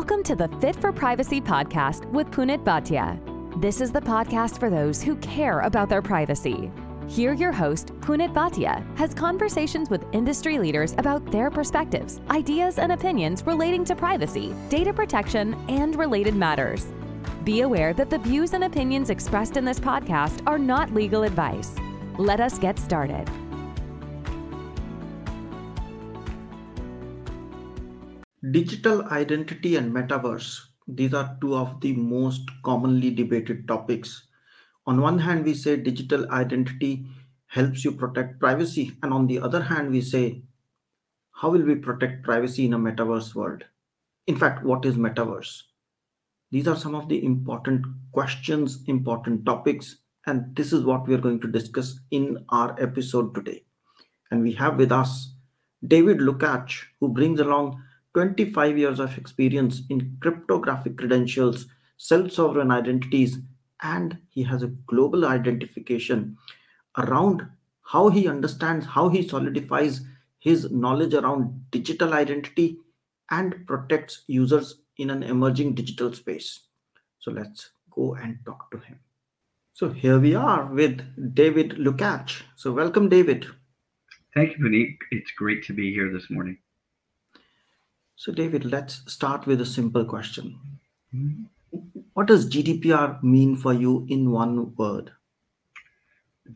Welcome 0.00 0.22
to 0.22 0.34
the 0.34 0.48
Fit 0.62 0.76
for 0.76 0.92
Privacy 0.92 1.42
podcast 1.42 2.06
with 2.06 2.30
Punit 2.30 2.64
Bhatia. 2.64 3.20
This 3.60 3.82
is 3.82 3.92
the 3.92 4.00
podcast 4.00 4.58
for 4.58 4.70
those 4.70 5.02
who 5.02 5.14
care 5.16 5.60
about 5.60 5.90
their 5.90 6.00
privacy. 6.00 6.72
Here, 7.06 7.34
your 7.34 7.52
host, 7.52 7.88
Punit 8.00 8.32
Bhatia, 8.32 8.82
has 8.96 9.12
conversations 9.12 9.90
with 9.90 10.06
industry 10.12 10.58
leaders 10.58 10.94
about 10.96 11.30
their 11.30 11.50
perspectives, 11.50 12.18
ideas, 12.30 12.78
and 12.78 12.92
opinions 12.92 13.46
relating 13.46 13.84
to 13.84 13.94
privacy, 13.94 14.54
data 14.70 14.94
protection, 14.94 15.52
and 15.68 15.94
related 15.96 16.34
matters. 16.34 16.86
Be 17.44 17.60
aware 17.60 17.92
that 17.92 18.08
the 18.08 18.18
views 18.18 18.54
and 18.54 18.64
opinions 18.64 19.10
expressed 19.10 19.58
in 19.58 19.66
this 19.66 19.78
podcast 19.78 20.40
are 20.46 20.58
not 20.58 20.94
legal 20.94 21.24
advice. 21.24 21.76
Let 22.16 22.40
us 22.40 22.58
get 22.58 22.78
started. 22.78 23.28
Digital 28.50 29.04
identity 29.08 29.76
and 29.76 29.92
metaverse. 29.92 30.60
These 30.88 31.12
are 31.12 31.36
two 31.42 31.54
of 31.54 31.80
the 31.82 31.92
most 31.92 32.48
commonly 32.64 33.10
debated 33.10 33.68
topics. 33.68 34.26
On 34.86 35.00
one 35.00 35.18
hand, 35.18 35.44
we 35.44 35.52
say 35.52 35.76
digital 35.76 36.28
identity 36.30 37.04
helps 37.48 37.84
you 37.84 37.92
protect 37.92 38.40
privacy. 38.40 38.96
And 39.02 39.12
on 39.12 39.26
the 39.26 39.40
other 39.40 39.62
hand, 39.62 39.90
we 39.90 40.00
say, 40.00 40.42
how 41.32 41.50
will 41.50 41.62
we 41.62 41.74
protect 41.74 42.24
privacy 42.24 42.64
in 42.64 42.72
a 42.72 42.78
metaverse 42.78 43.34
world? 43.34 43.64
In 44.26 44.36
fact, 44.36 44.64
what 44.64 44.86
is 44.86 44.96
metaverse? 44.96 45.62
These 46.50 46.66
are 46.66 46.76
some 46.76 46.94
of 46.94 47.08
the 47.08 47.22
important 47.22 47.84
questions, 48.12 48.82
important 48.86 49.44
topics, 49.44 49.98
and 50.26 50.56
this 50.56 50.72
is 50.72 50.84
what 50.84 51.06
we 51.06 51.14
are 51.14 51.18
going 51.18 51.40
to 51.40 51.48
discuss 51.48 52.00
in 52.10 52.44
our 52.48 52.74
episode 52.80 53.34
today. 53.34 53.64
And 54.30 54.42
we 54.42 54.52
have 54.52 54.76
with 54.76 54.92
us 54.92 55.34
David 55.86 56.18
Lucatch, 56.18 56.84
who 57.00 57.08
brings 57.08 57.38
along 57.38 57.82
25 58.14 58.78
years 58.78 58.98
of 58.98 59.16
experience 59.16 59.82
in 59.88 60.16
cryptographic 60.20 60.96
credentials, 60.96 61.66
self 61.96 62.32
sovereign 62.32 62.70
identities, 62.70 63.38
and 63.82 64.18
he 64.28 64.42
has 64.42 64.62
a 64.62 64.74
global 64.86 65.26
identification 65.26 66.36
around 66.98 67.46
how 67.82 68.08
he 68.08 68.28
understands, 68.28 68.86
how 68.86 69.08
he 69.08 69.26
solidifies 69.26 70.00
his 70.38 70.70
knowledge 70.70 71.14
around 71.14 71.70
digital 71.70 72.14
identity 72.14 72.78
and 73.30 73.66
protects 73.66 74.22
users 74.26 74.80
in 74.96 75.10
an 75.10 75.22
emerging 75.22 75.74
digital 75.74 76.12
space. 76.12 76.60
So 77.20 77.30
let's 77.30 77.70
go 77.90 78.14
and 78.14 78.38
talk 78.44 78.70
to 78.70 78.78
him. 78.78 78.98
So 79.72 79.90
here 79.90 80.18
we 80.18 80.34
are 80.34 80.66
with 80.66 81.34
David 81.34 81.70
Lucatch. 81.78 82.42
So 82.56 82.72
welcome, 82.72 83.08
David. 83.08 83.46
Thank 84.34 84.58
you, 84.58 84.64
Punit. 84.64 84.96
It's 85.10 85.30
great 85.32 85.64
to 85.64 85.72
be 85.72 85.92
here 85.92 86.12
this 86.12 86.30
morning. 86.30 86.58
So, 88.20 88.32
David, 88.32 88.66
let's 88.66 89.10
start 89.10 89.46
with 89.46 89.62
a 89.62 89.64
simple 89.64 90.04
question. 90.04 90.60
What 92.12 92.26
does 92.26 92.50
GDPR 92.50 93.22
mean 93.22 93.56
for 93.56 93.72
you 93.72 94.04
in 94.10 94.30
one 94.30 94.76
word? 94.76 95.10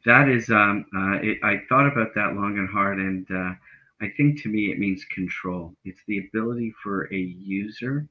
That 0.04 0.28
is, 0.28 0.50
um, 0.50 0.84
uh, 0.94 1.20
it, 1.22 1.38
I 1.42 1.62
thought 1.70 1.90
about 1.90 2.14
that 2.16 2.34
long 2.34 2.58
and 2.58 2.68
hard, 2.68 2.98
and 2.98 3.26
uh, 3.30 3.54
I 4.02 4.12
think 4.14 4.42
to 4.42 4.50
me 4.50 4.72
it 4.72 4.78
means 4.78 5.06
control. 5.06 5.74
It's 5.86 6.02
the 6.06 6.18
ability 6.18 6.74
for 6.82 7.10
a 7.10 7.16
user 7.16 8.06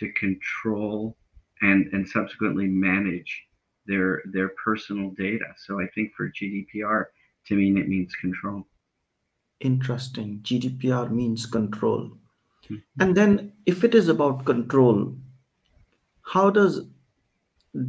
to 0.00 0.12
control 0.12 1.16
and 1.62 1.86
and 1.94 2.06
subsequently 2.06 2.66
manage 2.66 3.46
their 3.86 4.20
their 4.34 4.50
personal 4.62 5.12
data. 5.12 5.46
So 5.56 5.80
I 5.80 5.86
think 5.94 6.12
for 6.14 6.28
GDPR, 6.28 7.06
to 7.46 7.54
me, 7.54 7.80
it 7.80 7.88
means 7.88 8.14
control. 8.16 8.66
Interesting. 9.60 10.40
GDPR 10.42 11.10
means 11.10 11.46
control. 11.46 12.12
And 13.00 13.16
then, 13.16 13.52
if 13.66 13.84
it 13.84 13.94
is 13.94 14.08
about 14.08 14.44
control, 14.44 15.16
how 16.22 16.50
does 16.50 16.82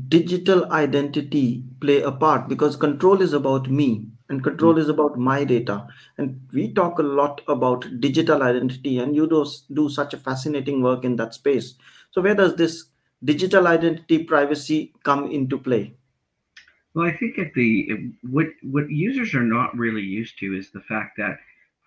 digital 0.07 0.71
identity 0.71 1.63
play 1.81 2.01
a 2.01 2.11
part? 2.11 2.47
Because 2.47 2.75
control 2.75 3.21
is 3.21 3.33
about 3.33 3.69
me 3.69 4.07
and 4.29 4.43
control 4.43 4.75
mm. 4.75 4.79
is 4.79 4.89
about 4.89 5.17
my 5.17 5.43
data. 5.43 5.87
And 6.17 6.39
we 6.53 6.71
talk 6.73 6.99
a 6.99 7.03
lot 7.03 7.41
about 7.47 7.99
digital 7.99 8.43
identity, 8.43 8.99
and 8.99 9.15
you 9.15 9.27
do, 9.27 9.45
do 9.73 9.89
such 9.89 10.13
a 10.13 10.17
fascinating 10.17 10.81
work 10.81 11.03
in 11.03 11.15
that 11.17 11.33
space. 11.33 11.75
So, 12.11 12.21
where 12.21 12.35
does 12.35 12.55
this 12.55 12.85
digital 13.23 13.67
identity 13.67 14.23
privacy 14.23 14.93
come 15.03 15.31
into 15.31 15.57
play? 15.57 15.95
Well, 16.93 17.07
I 17.07 17.15
think 17.17 17.37
at 17.37 17.53
the 17.53 18.11
what 18.23 18.47
what 18.63 18.89
users 18.89 19.33
are 19.35 19.43
not 19.43 19.77
really 19.77 20.01
used 20.01 20.39
to 20.39 20.55
is 20.55 20.71
the 20.71 20.81
fact 20.81 21.17
that 21.17 21.37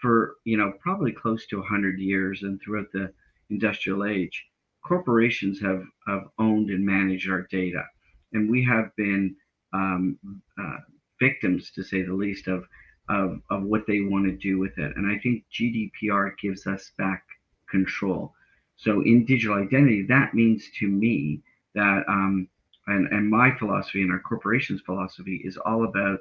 for 0.03 0.35
you 0.45 0.59
know 0.59 0.73
probably 0.81 1.13
close 1.13 1.47
to 1.47 1.59
100 1.59 1.99
years 1.99 2.43
and 2.43 2.61
throughout 2.61 2.93
the 2.93 3.11
industrial 3.49 4.05
age 4.05 4.45
corporations 4.83 5.61
have, 5.61 5.85
have 6.07 6.25
owned 6.39 6.71
and 6.71 6.85
managed 6.85 7.31
our 7.31 7.47
data. 7.51 7.85
And 8.33 8.51
we 8.51 8.65
have 8.65 8.95
been 8.97 9.37
um, 9.73 10.19
uh, 10.59 10.79
victims 11.21 11.71
to 11.73 11.83
say 11.83 12.03
the 12.03 12.13
least 12.13 12.49
of, 12.49 12.65
of 13.09 13.41
of 13.51 13.63
what 13.63 13.87
they 13.87 14.01
want 14.01 14.27
to 14.27 14.33
do 14.33 14.59
with 14.59 14.77
it. 14.79 14.93
And 14.97 15.07
i 15.07 15.19
think 15.19 15.45
gdpr 15.53 16.33
gives 16.41 16.67
us 16.67 16.93
back 16.99 17.25
control. 17.71 18.33
So 18.77 19.03
in 19.03 19.25
digital 19.25 19.57
identity 19.57 20.05
that 20.09 20.35
means 20.35 20.65
to 20.81 20.89
me 20.89 21.43
that 21.75 22.05
um, 22.09 22.49
and, 22.87 23.07
and 23.13 23.31
my 23.31 23.57
philosophy 23.59 24.03
and 24.03 24.13
our 24.13 24.21
corporation's 24.21 24.81
philosophy 24.83 25.41
is 25.45 25.57
all 25.57 25.85
about 25.85 26.19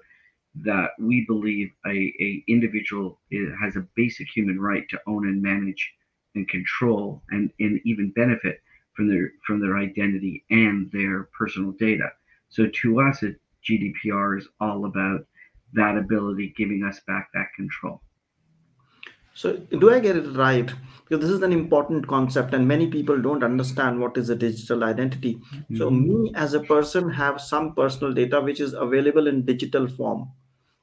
that 0.55 0.91
we 0.99 1.25
believe 1.27 1.71
a, 1.85 1.89
a 1.89 2.43
individual 2.47 3.19
has 3.61 3.75
a 3.75 3.87
basic 3.95 4.27
human 4.27 4.59
right 4.59 4.87
to 4.89 4.99
own 5.07 5.27
and 5.27 5.41
manage 5.41 5.93
and 6.35 6.47
control 6.49 7.21
and, 7.31 7.51
and 7.59 7.79
even 7.85 8.11
benefit 8.11 8.61
from 8.93 9.07
their 9.09 9.31
from 9.45 9.59
their 9.59 9.77
identity 9.77 10.43
and 10.49 10.91
their 10.91 11.29
personal 11.37 11.71
data. 11.71 12.09
So 12.49 12.67
to 12.67 13.01
us, 13.01 13.23
it, 13.23 13.39
GDPR 13.67 14.39
is 14.39 14.47
all 14.59 14.85
about 14.85 15.25
that 15.73 15.97
ability, 15.97 16.53
giving 16.57 16.83
us 16.83 16.99
back 17.07 17.29
that 17.33 17.47
control. 17.55 18.01
So 19.33 19.55
do 19.55 19.93
I 19.93 19.99
get 19.99 20.17
it 20.17 20.35
right? 20.35 20.69
Because 21.07 21.23
this 21.23 21.33
is 21.33 21.41
an 21.41 21.53
important 21.53 22.05
concept, 22.07 22.53
and 22.53 22.67
many 22.67 22.87
people 22.87 23.21
don't 23.21 23.43
understand 23.43 23.99
what 23.99 24.17
is 24.17 24.29
a 24.29 24.35
digital 24.35 24.83
identity. 24.83 25.35
Mm-hmm. 25.35 25.77
So 25.77 25.89
me 25.89 26.33
as 26.35 26.53
a 26.53 26.59
person 26.59 27.09
have 27.09 27.39
some 27.39 27.73
personal 27.73 28.13
data 28.13 28.41
which 28.41 28.59
is 28.59 28.73
available 28.73 29.27
in 29.27 29.45
digital 29.45 29.87
form 29.87 30.29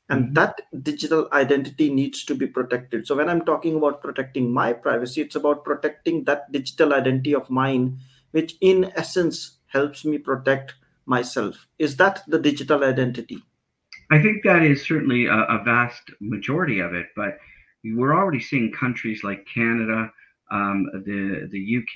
and 0.08 0.24
mm-hmm. 0.24 0.34
that 0.34 0.60
digital 0.82 1.28
identity 1.32 1.92
needs 1.92 2.24
to 2.24 2.34
be 2.34 2.46
protected. 2.46 3.06
So 3.06 3.16
when 3.16 3.28
i'm 3.28 3.44
talking 3.44 3.76
about 3.76 4.02
protecting 4.02 4.52
my 4.52 4.72
privacy 4.72 5.20
it's 5.20 5.36
about 5.36 5.64
protecting 5.64 6.24
that 6.24 6.50
digital 6.52 6.94
identity 6.94 7.34
of 7.34 7.50
mine 7.50 7.98
which 8.30 8.56
in 8.60 8.92
essence 8.94 9.58
helps 9.66 10.04
me 10.04 10.18
protect 10.18 10.74
myself. 11.06 11.66
Is 11.78 11.96
that 11.96 12.22
the 12.28 12.38
digital 12.38 12.84
identity? 12.84 13.42
I 14.10 14.20
think 14.20 14.42
that 14.44 14.62
is 14.62 14.86
certainly 14.86 15.26
a, 15.26 15.32
a 15.32 15.62
vast 15.64 16.10
majority 16.20 16.80
of 16.80 16.94
it 16.94 17.06
but 17.16 17.38
we're 17.84 18.14
already 18.14 18.40
seeing 18.40 18.72
countries 18.72 19.22
like 19.22 19.46
canada 19.52 20.10
um, 20.50 20.86
the 21.04 21.48
the 21.52 21.78
uk 21.78 21.94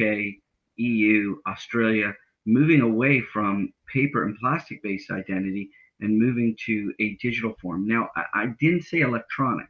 eu 0.76 1.36
australia 1.46 2.14
moving 2.46 2.80
away 2.80 3.20
from 3.20 3.72
paper 3.92 4.24
and 4.24 4.36
plastic 4.38 4.82
based 4.82 5.10
identity 5.10 5.70
and 6.02 6.18
moving 6.18 6.56
to 6.66 6.92
a 7.00 7.16
digital 7.22 7.54
form. 7.62 7.86
Now, 7.86 8.10
I, 8.16 8.24
I 8.34 8.46
didn't 8.60 8.82
say 8.82 9.00
electronic, 9.00 9.66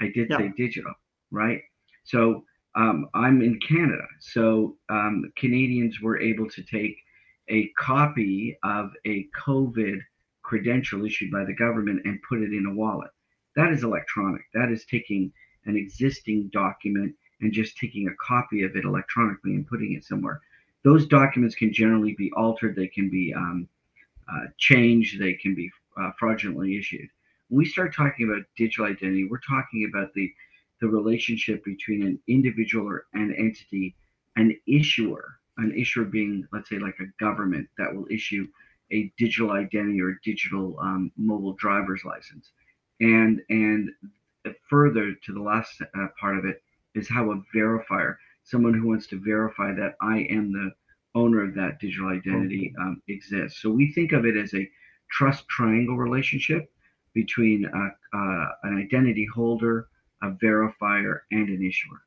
I 0.00 0.06
did 0.14 0.28
yeah. 0.30 0.38
say 0.38 0.52
digital, 0.56 0.92
right? 1.30 1.60
So 2.04 2.44
um, 2.74 3.08
I'm 3.14 3.42
in 3.42 3.58
Canada. 3.60 4.06
So 4.20 4.76
um, 4.88 5.30
Canadians 5.36 6.00
were 6.00 6.20
able 6.20 6.48
to 6.50 6.62
take 6.62 6.96
a 7.48 7.68
copy 7.78 8.56
of 8.64 8.90
a 9.06 9.26
COVID 9.46 9.98
credential 10.42 11.04
issued 11.04 11.30
by 11.30 11.44
the 11.44 11.54
government 11.54 12.02
and 12.04 12.20
put 12.28 12.42
it 12.42 12.52
in 12.52 12.66
a 12.66 12.74
wallet. 12.74 13.10
That 13.56 13.72
is 13.72 13.84
electronic. 13.84 14.42
That 14.54 14.70
is 14.70 14.84
taking 14.84 15.32
an 15.64 15.76
existing 15.76 16.50
document 16.52 17.14
and 17.40 17.52
just 17.52 17.76
taking 17.76 18.08
a 18.08 18.16
copy 18.24 18.62
of 18.62 18.76
it 18.76 18.84
electronically 18.84 19.54
and 19.54 19.66
putting 19.66 19.94
it 19.94 20.04
somewhere. 20.04 20.40
Those 20.84 21.06
documents 21.06 21.54
can 21.54 21.72
generally 21.72 22.14
be 22.16 22.30
altered. 22.36 22.76
They 22.76 22.86
can 22.86 23.10
be 23.10 23.34
um, 23.34 23.68
uh, 24.32 24.46
change, 24.58 25.18
they 25.18 25.34
can 25.34 25.54
be 25.54 25.70
uh, 26.00 26.10
fraudulently 26.18 26.76
issued. 26.76 27.08
When 27.48 27.58
we 27.58 27.64
start 27.66 27.94
talking 27.94 28.28
about 28.28 28.42
digital 28.56 28.86
identity, 28.86 29.26
we're 29.30 29.40
talking 29.48 29.88
about 29.88 30.12
the 30.14 30.32
the 30.80 30.88
relationship 30.88 31.64
between 31.64 32.02
an 32.02 32.18
individual 32.28 32.86
or 32.86 33.06
an 33.14 33.34
entity, 33.38 33.96
an 34.36 34.54
issuer, 34.66 35.38
an 35.56 35.72
issuer 35.74 36.04
being, 36.04 36.46
let's 36.52 36.68
say, 36.68 36.78
like 36.78 36.98
a 37.00 37.24
government 37.24 37.66
that 37.78 37.94
will 37.94 38.06
issue 38.10 38.46
a 38.92 39.10
digital 39.16 39.52
identity 39.52 40.00
or 40.02 40.20
digital 40.22 40.78
um, 40.80 41.10
mobile 41.16 41.54
driver's 41.54 42.04
license, 42.04 42.50
and 43.00 43.40
and 43.48 43.90
further 44.68 45.14
to 45.24 45.32
the 45.32 45.40
last 45.40 45.80
uh, 45.82 46.06
part 46.20 46.38
of 46.38 46.44
it 46.44 46.62
is 46.94 47.08
how 47.08 47.30
a 47.30 47.42
verifier, 47.54 48.16
someone 48.44 48.74
who 48.74 48.86
wants 48.88 49.06
to 49.08 49.20
verify 49.20 49.72
that 49.74 49.96
I 50.00 50.20
am 50.30 50.52
the 50.52 50.72
owner 51.16 51.42
of 51.44 51.54
that 51.56 51.80
digital 51.80 52.08
identity 52.10 52.72
um, 52.80 53.02
exists. 53.08 53.62
So 53.62 53.70
we 53.70 53.92
think 53.92 54.12
of 54.12 54.26
it 54.26 54.36
as 54.36 54.54
a 54.54 54.70
trust 55.10 55.48
triangle 55.48 55.96
relationship 55.98 56.70
between 57.14 57.66
uh, 57.66 57.90
uh, 58.18 58.48
an 58.64 58.78
identity 58.84 59.26
holder, 59.34 59.88
a 60.22 60.30
verifier, 60.32 61.20
and 61.32 61.48
an 61.48 61.62
issuer. 61.64 62.00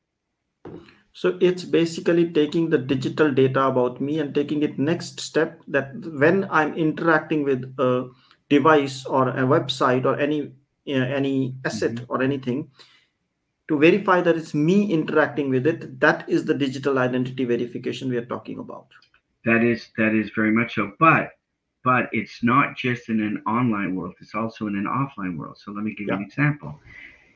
So 1.12 1.38
it's 1.40 1.64
basically 1.64 2.32
taking 2.32 2.70
the 2.70 2.78
digital 2.78 3.32
data 3.32 3.66
about 3.66 4.00
me 4.00 4.18
and 4.20 4.34
taking 4.34 4.62
it 4.62 4.78
next 4.78 5.20
step 5.20 5.60
that 5.68 5.92
when 6.06 6.46
I'm 6.50 6.74
interacting 6.74 7.42
with 7.42 7.74
a 7.78 8.10
device 8.48 9.04
or 9.06 9.28
a 9.28 9.42
website 9.42 10.04
or 10.04 10.18
any 10.18 10.52
uh, 10.88 11.06
any 11.18 11.56
asset 11.64 11.94
Mhm. 11.96 12.06
or 12.08 12.22
anything 12.22 12.70
to 13.70 13.78
verify 13.78 14.20
that 14.20 14.36
it's 14.36 14.52
me 14.52 14.78
interacting 14.98 15.48
with 15.48 15.66
it 15.72 15.84
that 16.00 16.28
is 16.28 16.44
the 16.44 16.58
digital 16.62 16.98
identity 16.98 17.44
verification 17.54 18.10
we 18.10 18.20
are 18.22 18.30
talking 18.34 18.58
about 18.58 19.00
That 19.44 19.64
is 19.64 19.88
that 19.96 20.14
is 20.14 20.30
very 20.34 20.50
much 20.50 20.74
so. 20.74 20.92
But 20.98 21.30
but 21.82 22.10
it's 22.12 22.42
not 22.42 22.76
just 22.76 23.08
in 23.08 23.22
an 23.22 23.42
online 23.46 23.94
world, 23.96 24.14
it's 24.20 24.34
also 24.34 24.66
in 24.66 24.76
an 24.76 24.84
offline 24.84 25.38
world. 25.38 25.56
So 25.58 25.72
let 25.72 25.82
me 25.82 25.94
give 25.94 26.08
you 26.08 26.14
an 26.14 26.22
example. 26.22 26.78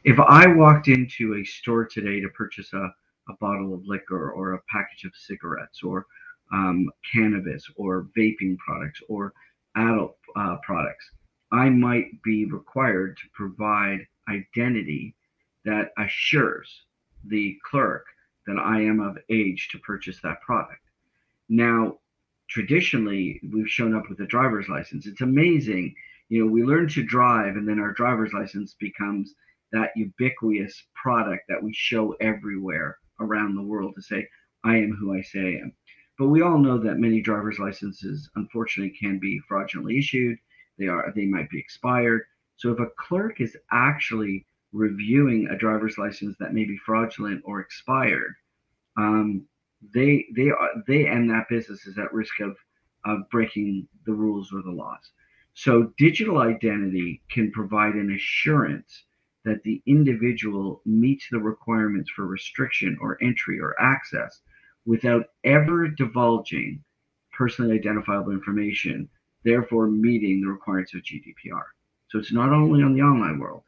If 0.05 0.21
I 0.21 0.47
walked 0.47 0.89
into 0.89 1.37
a 1.37 1.45
store 1.45 1.87
today 1.87 2.21
to 2.21 2.29
purchase 2.29 2.75
a, 2.75 2.93
a 3.31 3.35
bottle 3.41 3.73
of 3.73 3.87
liquor 3.87 4.33
or 4.33 4.53
a 4.53 4.61
package 4.71 5.05
of 5.05 5.13
cigarettes 5.17 5.83
or 5.83 6.07
um, 6.53 6.91
cannabis 7.11 7.65
or 7.77 8.09
vaping 8.17 8.59
products 8.59 9.01
or 9.09 9.33
adult 9.77 10.19
uh, 10.37 10.57
products, 10.63 11.11
I 11.53 11.71
might 11.71 12.23
be 12.23 12.45
required 12.45 13.17
to 13.17 13.23
provide 13.33 14.07
identity 14.29 15.17
that 15.65 15.93
assures 15.99 16.85
the 17.27 17.59
clerk 17.69 18.07
that 18.47 18.59
I 18.59 18.83
am 18.83 19.01
of 19.01 19.19
age 19.31 19.69
to 19.73 19.79
purchase 19.79 20.21
that 20.23 20.41
product. 20.43 20.81
Now, 21.49 21.99
traditionally, 22.49 23.41
we've 23.53 23.69
shown 23.69 23.95
up 23.95 24.09
with 24.09 24.21
a 24.21 24.27
driver's 24.27 24.69
license. 24.69 25.07
It's 25.07 25.23
amazing. 25.23 25.95
You 26.29 26.45
know, 26.45 26.51
we 26.51 26.63
learn 26.63 26.89
to 26.89 27.03
drive, 27.03 27.57
and 27.57 27.67
then 27.67 27.79
our 27.79 27.93
driver's 27.93 28.33
license 28.33 28.75
becomes 28.79 29.35
that 29.73 29.91
ubiquitous 29.97 30.85
product 30.95 31.45
that 31.49 31.63
we 31.63 31.73
show 31.73 32.13
everywhere 32.21 32.99
around 33.21 33.55
the 33.55 33.63
world 33.63 33.95
to 33.97 34.03
say, 34.03 34.29
I 34.63 34.77
am 34.77 34.93
who 34.93 35.15
I 35.15 35.23
say 35.23 35.41
I 35.41 35.63
am. 35.63 35.73
But 36.19 36.29
we 36.29 36.43
all 36.43 36.59
know 36.59 36.79
that 36.79 36.99
many 36.99 37.21
driver's 37.21 37.59
licenses, 37.59 38.31
unfortunately, 38.37 38.97
can 38.97 39.19
be 39.19 39.41
fraudulently 39.49 39.99
issued. 39.99 40.39
They 40.79 40.87
are 40.87 41.13
they 41.15 41.27
might 41.27 41.51
be 41.51 41.59
expired. 41.59 42.23
So 42.57 42.71
if 42.71 42.79
a 42.79 42.91
clerk 42.97 43.41
is 43.41 43.57
actually 43.73 44.47
reviewing 44.75 45.49
a 45.49 45.57
driver's 45.57 45.97
license 45.97 46.37
that 46.39 46.53
may 46.53 46.65
be 46.65 46.77
fraudulent 46.85 47.41
or 47.45 47.61
expired, 47.61 48.35
um, 48.99 49.47
they 49.95 50.27
they 50.35 50.51
are 50.51 50.71
they 50.87 51.07
and 51.07 51.31
that 51.31 51.49
business 51.49 51.87
is 51.87 51.99
at 51.99 52.13
risk 52.13 52.41
of 52.41 52.57
of 53.07 53.29
breaking 53.31 53.87
the 54.07 54.13
rules 54.13 54.53
or 54.53 54.63
the 54.63 54.71
laws. 54.71 55.13
So 55.55 55.93
digital 55.99 56.39
identity 56.39 57.23
can 57.31 57.53
provide 57.53 57.95
an 57.95 58.13
assurance 58.13 59.05
that 59.45 59.63
the 59.63 59.83
individual 59.87 60.83
meets 60.85 61.29
the 61.31 61.39
requirements 61.39 62.11
for 62.11 62.27
restriction 62.27 62.97
or 63.01 63.23
entry 63.23 63.61
or 63.61 63.79
access 63.81 64.41
without 64.87 65.27
ever 65.45 65.87
divulging 65.89 66.83
personally 67.33 67.77
identifiable 67.77 68.33
information, 68.33 69.09
therefore 69.45 69.87
meeting 69.87 70.41
the 70.41 70.49
requirements 70.49 70.95
of 70.95 71.03
GDPR. 71.03 71.65
So 72.09 72.19
it's 72.19 72.33
not 72.33 72.51
only 72.51 72.83
on 72.83 72.95
the 72.95 73.03
online 73.03 73.39
world, 73.39 73.65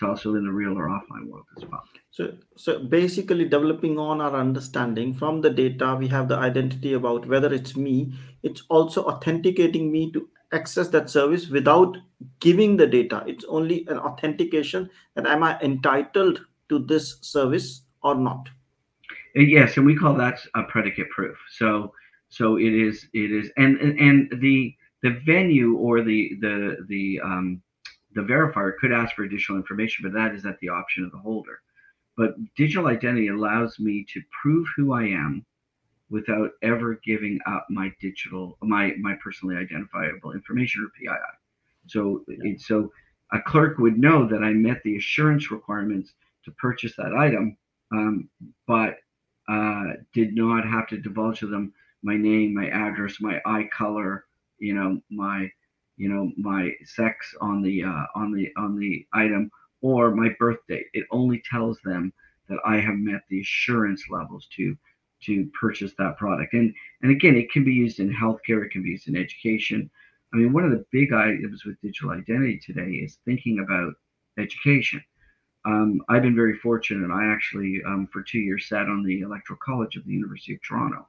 it's 0.00 0.08
also 0.08 0.34
in 0.34 0.44
the 0.44 0.52
real 0.52 0.78
or 0.78 0.88
offline 0.88 1.28
world 1.28 1.44
as 1.56 1.64
well. 1.70 1.82
so 2.10 2.32
so 2.56 2.78
basically 2.78 3.44
developing 3.44 3.98
on 3.98 4.20
our 4.20 4.34
understanding 4.34 5.12
from 5.14 5.40
the 5.40 5.50
data 5.50 5.96
we 5.98 6.08
have 6.08 6.28
the 6.28 6.36
identity 6.36 6.94
about 6.94 7.26
whether 7.26 7.52
it's 7.52 7.76
me 7.76 8.14
it's 8.42 8.62
also 8.68 9.04
authenticating 9.04 9.92
me 9.92 10.10
to 10.12 10.28
access 10.52 10.88
that 10.88 11.10
service 11.10 11.48
without 11.48 11.96
giving 12.40 12.76
the 12.76 12.86
data 12.86 13.22
it's 13.26 13.44
only 13.48 13.86
an 13.88 13.98
authentication 13.98 14.88
that 15.14 15.26
am 15.26 15.42
i 15.42 15.58
entitled 15.60 16.40
to 16.68 16.78
this 16.78 17.18
service 17.20 17.82
or 18.02 18.14
not 18.14 18.48
Yes, 19.36 19.76
and 19.76 19.86
we 19.86 19.94
call 19.94 20.14
that 20.14 20.40
a 20.56 20.64
predicate 20.64 21.08
proof. 21.10 21.36
So 21.50 21.92
so 22.30 22.56
it 22.56 22.72
is 22.72 23.06
it 23.12 23.30
is 23.30 23.48
and 23.56 23.76
and, 23.78 23.96
and 24.00 24.40
the 24.40 24.74
the 25.04 25.20
venue 25.24 25.76
or 25.76 26.02
the 26.02 26.36
the 26.40 26.78
the 26.88 27.20
um 27.22 27.62
the 28.14 28.22
verifier 28.22 28.76
could 28.78 28.92
ask 28.92 29.14
for 29.14 29.24
additional 29.24 29.58
information, 29.58 30.02
but 30.02 30.12
that 30.12 30.34
is 30.34 30.44
at 30.44 30.58
the 30.60 30.68
option 30.68 31.04
of 31.04 31.12
the 31.12 31.18
holder. 31.18 31.60
But 32.16 32.34
digital 32.56 32.88
identity 32.88 33.28
allows 33.28 33.78
me 33.78 34.04
to 34.12 34.20
prove 34.42 34.66
who 34.76 34.92
I 34.92 35.04
am 35.04 35.44
without 36.10 36.50
ever 36.62 37.00
giving 37.04 37.38
up 37.46 37.66
my 37.70 37.92
digital 38.00 38.58
my 38.62 38.94
my 39.00 39.14
personally 39.22 39.56
identifiable 39.56 40.32
information 40.32 40.84
or 40.84 40.90
PII. 40.98 41.16
So 41.86 42.24
yeah 42.28 42.52
it 42.52 42.60
so 42.60 42.92
a 43.32 43.40
clerk 43.40 43.78
would 43.78 43.98
know 43.98 44.26
that 44.26 44.42
I 44.42 44.52
met 44.52 44.82
the 44.82 44.96
assurance 44.96 45.50
requirements 45.50 46.12
to 46.44 46.50
purchase 46.52 46.96
that 46.96 47.14
item, 47.14 47.56
um, 47.92 48.28
but 48.66 48.96
uh, 49.48 49.84
did 50.12 50.34
not 50.34 50.66
have 50.66 50.88
to 50.88 50.98
divulge 50.98 51.40
to 51.40 51.46
them 51.46 51.72
my 52.02 52.16
name, 52.16 52.54
my 52.54 52.68
address, 52.68 53.20
my 53.20 53.40
eye 53.44 53.68
color, 53.72 54.24
you 54.58 54.74
know, 54.74 55.00
my 55.10 55.50
you 56.00 56.08
know 56.08 56.32
my 56.38 56.72
sex 56.82 57.34
on 57.42 57.60
the 57.60 57.84
uh, 57.84 58.06
on 58.14 58.32
the 58.32 58.50
on 58.56 58.78
the 58.78 59.06
item 59.12 59.50
or 59.82 60.10
my 60.14 60.30
birth 60.38 60.60
date. 60.66 60.86
It 60.94 61.06
only 61.10 61.42
tells 61.50 61.78
them 61.84 62.12
that 62.48 62.58
I 62.64 62.76
have 62.78 62.96
met 62.96 63.22
the 63.28 63.42
assurance 63.42 64.04
levels 64.08 64.48
to 64.56 64.76
to 65.24 65.50
purchase 65.60 65.92
that 65.98 66.16
product. 66.16 66.54
And 66.54 66.74
and 67.02 67.12
again, 67.12 67.36
it 67.36 67.52
can 67.52 67.64
be 67.64 67.74
used 67.74 68.00
in 68.00 68.10
healthcare, 68.10 68.64
it 68.64 68.70
can 68.70 68.82
be 68.82 68.90
used 68.90 69.08
in 69.08 69.16
education. 69.16 69.90
I 70.32 70.38
mean, 70.38 70.54
one 70.54 70.64
of 70.64 70.70
the 70.70 70.86
big 70.90 71.12
items 71.12 71.66
with 71.66 71.80
digital 71.82 72.12
identity 72.12 72.58
today 72.64 72.92
is 73.04 73.18
thinking 73.26 73.58
about 73.58 73.92
education. 74.38 75.02
Um, 75.66 76.00
I've 76.08 76.22
been 76.22 76.34
very 76.36 76.56
fortunate. 76.56 77.12
I 77.12 77.26
actually, 77.26 77.82
um, 77.86 78.08
for 78.10 78.22
two 78.22 78.38
years, 78.38 78.68
sat 78.68 78.86
on 78.88 79.02
the 79.04 79.20
Electoral 79.20 79.58
College 79.62 79.96
of 79.96 80.06
the 80.06 80.12
University 80.12 80.54
of 80.54 80.62
Toronto. 80.62 81.06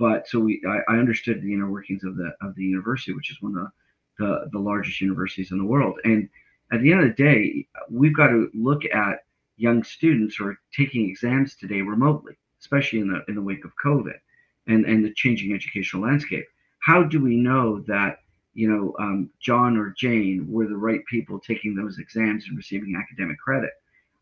But 0.00 0.26
so 0.26 0.40
we, 0.40 0.60
I, 0.66 0.92
I 0.92 0.98
understood 0.98 1.40
the 1.40 1.52
inner 1.54 1.70
workings 1.70 2.02
of 2.02 2.16
the 2.16 2.32
of 2.42 2.56
the 2.56 2.64
university, 2.64 3.12
which 3.12 3.30
is 3.30 3.40
one 3.40 3.56
of 3.56 3.62
the, 3.62 3.70
the 4.18 4.48
the 4.52 4.58
largest 4.58 5.00
universities 5.00 5.52
in 5.52 5.58
the 5.58 5.64
world. 5.64 5.98
And 6.04 6.28
at 6.72 6.80
the 6.82 6.92
end 6.92 7.02
of 7.02 7.08
the 7.08 7.22
day, 7.22 7.66
we've 7.90 8.16
got 8.16 8.28
to 8.28 8.50
look 8.54 8.84
at 8.86 9.24
young 9.56 9.84
students 9.84 10.36
who 10.36 10.46
are 10.46 10.58
taking 10.74 11.08
exams 11.08 11.54
today 11.54 11.80
remotely, 11.80 12.34
especially 12.60 13.00
in 13.00 13.08
the 13.08 13.24
in 13.28 13.34
the 13.34 13.42
wake 13.42 13.64
of 13.64 13.72
COVID 13.84 14.18
and 14.66 14.84
and 14.84 15.04
the 15.04 15.12
changing 15.14 15.54
educational 15.54 16.02
landscape. 16.02 16.46
How 16.78 17.02
do 17.02 17.20
we 17.22 17.36
know 17.36 17.80
that 17.80 18.18
you 18.54 18.68
know 18.68 18.94
um, 18.98 19.30
John 19.40 19.76
or 19.76 19.94
Jane 19.96 20.46
were 20.50 20.66
the 20.66 20.76
right 20.76 21.04
people 21.06 21.38
taking 21.38 21.74
those 21.74 21.98
exams 21.98 22.46
and 22.48 22.56
receiving 22.56 22.96
academic 22.96 23.38
credit? 23.38 23.70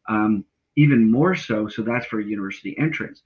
Um, 0.08 0.44
even 0.76 1.10
more 1.10 1.34
so, 1.34 1.68
so 1.68 1.82
that's 1.82 2.06
for 2.06 2.20
university 2.20 2.76
entrance 2.78 3.22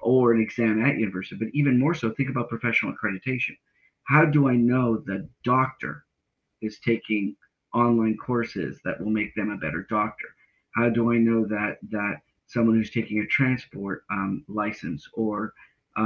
or 0.00 0.32
an 0.32 0.40
exam 0.40 0.84
at 0.84 0.96
university, 0.96 1.36
but 1.36 1.48
even 1.52 1.78
more 1.78 1.94
so, 1.94 2.10
think 2.10 2.30
about 2.30 2.48
professional 2.48 2.94
accreditation. 2.94 3.56
How 4.08 4.24
do 4.24 4.48
I 4.48 4.56
know 4.56 4.96
the 4.96 5.28
doctor 5.44 6.04
is 6.62 6.78
taking 6.80 7.36
online 7.74 8.16
courses 8.16 8.80
that 8.84 8.98
will 8.98 9.10
make 9.10 9.34
them 9.34 9.50
a 9.50 9.58
better 9.58 9.86
doctor? 9.90 10.28
How 10.74 10.88
do 10.88 11.12
I 11.12 11.18
know 11.18 11.44
that 11.46 11.78
that 11.90 12.22
someone 12.46 12.76
who's 12.76 12.90
taking 12.90 13.20
a 13.20 13.26
transport 13.26 14.04
um, 14.10 14.44
license 14.48 15.06
or 15.12 15.52
uh, 15.98 16.02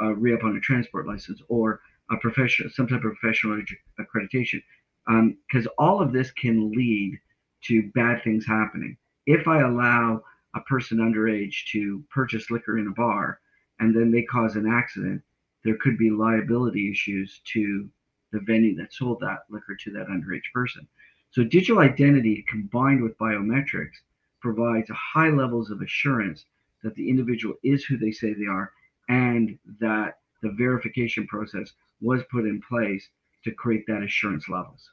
a, 0.00 0.10
a 0.10 0.14
re-up 0.14 0.44
on 0.44 0.56
a 0.56 0.60
transport 0.60 1.08
license 1.08 1.42
or 1.48 1.80
a 2.12 2.16
professional, 2.18 2.70
some 2.70 2.86
type 2.86 3.02
of 3.02 3.14
professional 3.14 3.60
accreditation, 3.98 4.62
because 5.06 5.66
um, 5.66 5.72
all 5.78 6.00
of 6.00 6.12
this 6.12 6.30
can 6.30 6.70
lead 6.70 7.18
to 7.62 7.90
bad 7.94 8.22
things 8.22 8.46
happening. 8.46 8.96
If 9.26 9.48
I 9.48 9.62
allow 9.62 10.22
a 10.54 10.60
person 10.60 10.98
underage 10.98 11.64
to 11.72 12.04
purchase 12.10 12.50
liquor 12.50 12.78
in 12.78 12.86
a 12.86 12.92
bar 12.92 13.40
and 13.80 13.94
then 13.94 14.12
they 14.12 14.22
cause 14.22 14.54
an 14.56 14.68
accident, 14.70 15.22
there 15.64 15.76
could 15.76 15.98
be 15.98 16.10
liability 16.10 16.90
issues 16.90 17.40
to 17.52 17.88
the 18.32 18.40
venue 18.40 18.74
that 18.76 18.92
sold 18.92 19.20
that 19.20 19.40
liquor 19.50 19.76
to 19.76 19.90
that 19.92 20.08
underage 20.08 20.50
person. 20.54 20.86
So 21.30 21.44
digital 21.44 21.80
identity 21.80 22.44
combined 22.48 23.02
with 23.02 23.18
biometrics 23.18 23.96
provides 24.40 24.90
high 24.90 25.30
levels 25.30 25.70
of 25.70 25.82
assurance 25.82 26.44
that 26.82 26.94
the 26.94 27.08
individual 27.08 27.54
is 27.62 27.84
who 27.84 27.98
they 27.98 28.10
say 28.10 28.32
they 28.32 28.46
are 28.46 28.72
and 29.08 29.58
that 29.80 30.18
the 30.42 30.52
verification 30.52 31.26
process 31.26 31.72
was 32.00 32.22
put 32.30 32.46
in 32.46 32.60
place 32.68 33.08
to 33.44 33.52
create 33.52 33.84
that 33.86 34.02
assurance 34.02 34.48
levels 34.48 34.90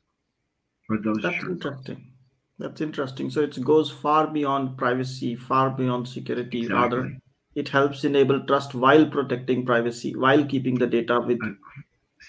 or 0.89 0.97
those 0.97 1.23
that's 1.23 1.37
assurance 1.37 1.63
levels. 1.63 1.87
interesting 1.87 2.13
that's 2.59 2.81
interesting 2.81 3.29
so 3.29 3.41
it 3.41 3.63
goes 3.63 3.91
far 3.91 4.27
beyond 4.27 4.77
privacy 4.77 5.35
far 5.35 5.69
beyond 5.69 6.07
security 6.07 6.67
rather 6.67 7.05
Exactly. 7.05 7.21
It 7.57 7.69
helps 7.69 8.03
enable 8.03 8.39
trust 8.45 8.75
while 8.75 9.07
protecting 9.07 9.65
privacy 9.65 10.15
while 10.15 10.45
keeping 10.45 10.75
the 10.75 10.85
data 10.85 11.19
with 11.19 11.39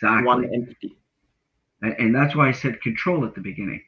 one 0.03 0.45
entity. 0.55 0.97
And, 1.83 2.15
that's 2.15 2.35
why 2.35 2.49
I 2.49 2.53
said 2.53 2.81
control 2.81 3.27
at 3.27 3.35
the 3.35 3.43
beginning, 3.43 3.83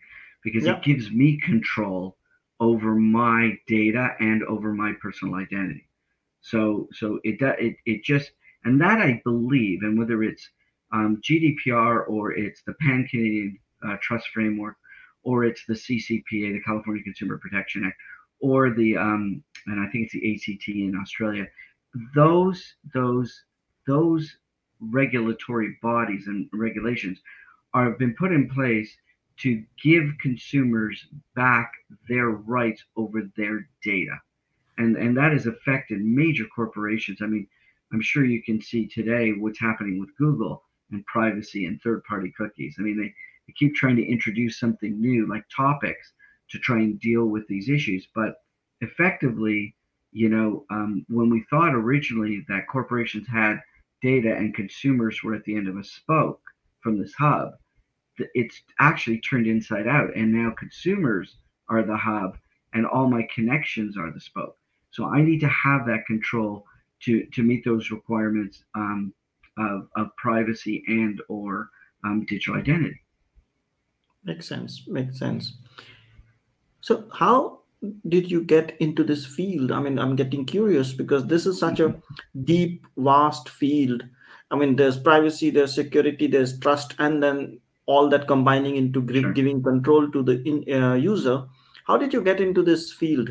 because 0.44 0.64
yeah. 0.66 0.76
it 0.76 0.82
gives 0.82 1.10
me 1.10 1.40
control 1.40 2.18
over 2.60 2.94
my 2.94 3.58
data 3.66 4.10
and 4.20 4.42
over 4.44 4.74
my 4.74 4.92
personal 5.00 5.36
identity. 5.36 5.88
So 6.42 6.88
so 6.92 7.18
it 7.24 7.40
it 7.40 7.76
it 7.86 8.04
just 8.04 8.32
and 8.64 8.78
that 8.82 8.98
I 8.98 9.22
believe, 9.24 9.80
and 9.82 9.98
whether 9.98 10.22
it's 10.22 10.46
um, 10.92 11.22
GDPR 11.22 12.06
or 12.06 12.32
it's 12.32 12.62
the 12.66 12.74
Pan 12.74 13.06
Canadian 13.10 13.58
uh, 13.86 13.96
Trust 14.02 14.28
Framework 14.34 14.76
or 15.22 15.44
it's 15.44 15.64
the 15.66 15.74
CCPA, 15.74 16.52
the 16.52 16.62
California 16.66 17.02
Consumer 17.02 17.38
Protection 17.38 17.84
Act, 17.86 17.96
or 18.40 18.70
the 18.70 18.96
um, 18.96 19.42
and 19.66 19.80
I 19.80 19.90
think 19.90 20.04
it's 20.04 20.12
the 20.14 20.34
ACT 20.34 20.68
in 20.68 20.98
Australia. 21.00 21.46
those 22.14 22.74
those 22.94 23.44
those 23.86 24.36
regulatory 24.80 25.76
bodies 25.82 26.26
and 26.26 26.48
regulations 26.52 27.20
are 27.74 27.90
been 27.90 28.14
put 28.18 28.32
in 28.32 28.48
place 28.48 28.90
to 29.38 29.62
give 29.82 30.04
consumers 30.20 31.06
back 31.34 31.72
their 32.08 32.30
rights 32.30 32.84
over 32.96 33.22
their 33.36 33.68
data. 33.82 34.18
And, 34.78 34.96
and 34.96 35.16
that 35.16 35.32
has 35.32 35.46
affected 35.46 36.00
major 36.00 36.44
corporations. 36.54 37.18
I 37.22 37.26
mean, 37.26 37.46
I'm 37.92 38.02
sure 38.02 38.24
you 38.24 38.42
can 38.42 38.60
see 38.60 38.86
today 38.86 39.32
what's 39.32 39.58
happening 39.58 39.98
with 39.98 40.16
Google 40.16 40.62
and 40.90 41.04
privacy 41.06 41.66
and 41.66 41.80
third 41.80 42.04
party 42.04 42.32
cookies. 42.36 42.76
I 42.78 42.82
mean, 42.82 42.98
they, 42.98 43.12
they 43.46 43.54
keep 43.58 43.74
trying 43.74 43.96
to 43.96 44.06
introduce 44.06 44.60
something 44.60 45.00
new 45.00 45.28
like 45.28 45.44
topics 45.54 46.12
to 46.50 46.58
try 46.58 46.78
and 46.78 47.00
deal 47.00 47.26
with 47.26 47.46
these 47.48 47.68
issues. 47.68 48.06
But 48.14 48.34
effectively, 48.80 49.74
you 50.12 50.28
know, 50.28 50.64
um, 50.70 51.04
when 51.08 51.30
we 51.30 51.44
thought 51.50 51.74
originally 51.74 52.44
that 52.48 52.68
corporations 52.68 53.26
had 53.28 53.60
data 54.02 54.34
and 54.34 54.54
consumers 54.54 55.22
were 55.22 55.34
at 55.34 55.44
the 55.44 55.56
end 55.56 55.68
of 55.68 55.76
a 55.76 55.84
spoke 55.84 56.40
from 56.80 56.98
this 56.98 57.14
hub, 57.14 57.52
it's 58.34 58.62
actually 58.78 59.20
turned 59.20 59.46
inside 59.46 59.86
out. 59.86 60.14
And 60.16 60.32
now 60.32 60.52
consumers 60.58 61.36
are 61.68 61.82
the 61.82 61.96
hub 61.96 62.36
and 62.72 62.86
all 62.86 63.08
my 63.08 63.26
connections 63.34 63.96
are 63.96 64.12
the 64.12 64.20
spoke. 64.20 64.56
So 64.90 65.04
I 65.06 65.22
need 65.22 65.40
to 65.40 65.48
have 65.48 65.86
that 65.86 66.06
control 66.06 66.64
to, 67.04 67.24
to 67.32 67.42
meet 67.42 67.64
those 67.64 67.90
requirements 67.90 68.64
um, 68.74 69.12
of, 69.58 69.88
of 69.96 70.14
privacy 70.16 70.82
and 70.86 71.20
or 71.28 71.70
um, 72.04 72.24
digital 72.26 72.58
identity. 72.58 73.00
Makes 74.24 74.48
sense. 74.48 74.82
Makes 74.86 75.18
sense. 75.18 75.56
So 76.80 77.08
how 77.12 77.60
did 78.08 78.30
you 78.30 78.42
get 78.42 78.76
into 78.80 79.04
this 79.04 79.24
field? 79.26 79.72
I 79.72 79.80
mean, 79.80 79.98
I'm 79.98 80.16
getting 80.16 80.44
curious 80.44 80.92
because 80.92 81.26
this 81.26 81.46
is 81.46 81.58
such 81.58 81.80
a 81.80 81.94
deep, 82.44 82.86
vast 82.96 83.48
field. 83.48 84.02
I 84.50 84.56
mean, 84.56 84.76
there's 84.76 84.98
privacy, 84.98 85.50
there's 85.50 85.74
security, 85.74 86.26
there's 86.26 86.58
trust, 86.58 86.94
and 86.98 87.22
then 87.22 87.60
all 87.86 88.08
that 88.08 88.26
combining 88.26 88.76
into 88.76 89.00
giving 89.32 89.62
control 89.62 90.10
to 90.10 90.22
the 90.22 90.42
in, 90.42 90.82
uh, 90.82 90.94
user. 90.94 91.44
How 91.86 91.96
did 91.96 92.12
you 92.12 92.22
get 92.22 92.40
into 92.40 92.62
this 92.62 92.92
field? 92.92 93.30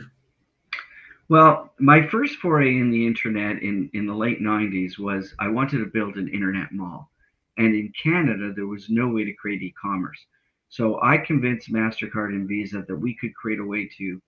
Well, 1.30 1.72
my 1.80 2.08
first 2.08 2.38
foray 2.38 2.76
in 2.76 2.90
the 2.90 3.06
internet 3.06 3.62
in, 3.62 3.90
in 3.94 4.08
the 4.08 4.16
late 4.16 4.42
90s 4.42 4.98
was 4.98 5.36
I 5.40 5.48
wanted 5.48 5.78
to 5.78 5.86
build 5.86 6.16
an 6.16 6.28
internet 6.28 6.72
mall. 6.72 7.12
And 7.58 7.76
in 7.76 7.94
Canada, 8.02 8.52
there 8.56 8.66
was 8.66 8.90
no 8.90 9.10
way 9.10 9.26
to 9.26 9.34
create 9.34 9.62
e 9.62 9.74
commerce. 9.80 10.20
So 10.70 11.00
I 11.02 11.18
convinced 11.18 11.74
MasterCard 11.74 12.30
and 12.30 12.48
Visa 12.48 12.84
that 12.88 12.96
we 12.96 13.16
could 13.16 13.34
create 13.36 13.60
a 13.60 13.66
way 13.66 13.90
to, 13.98 14.22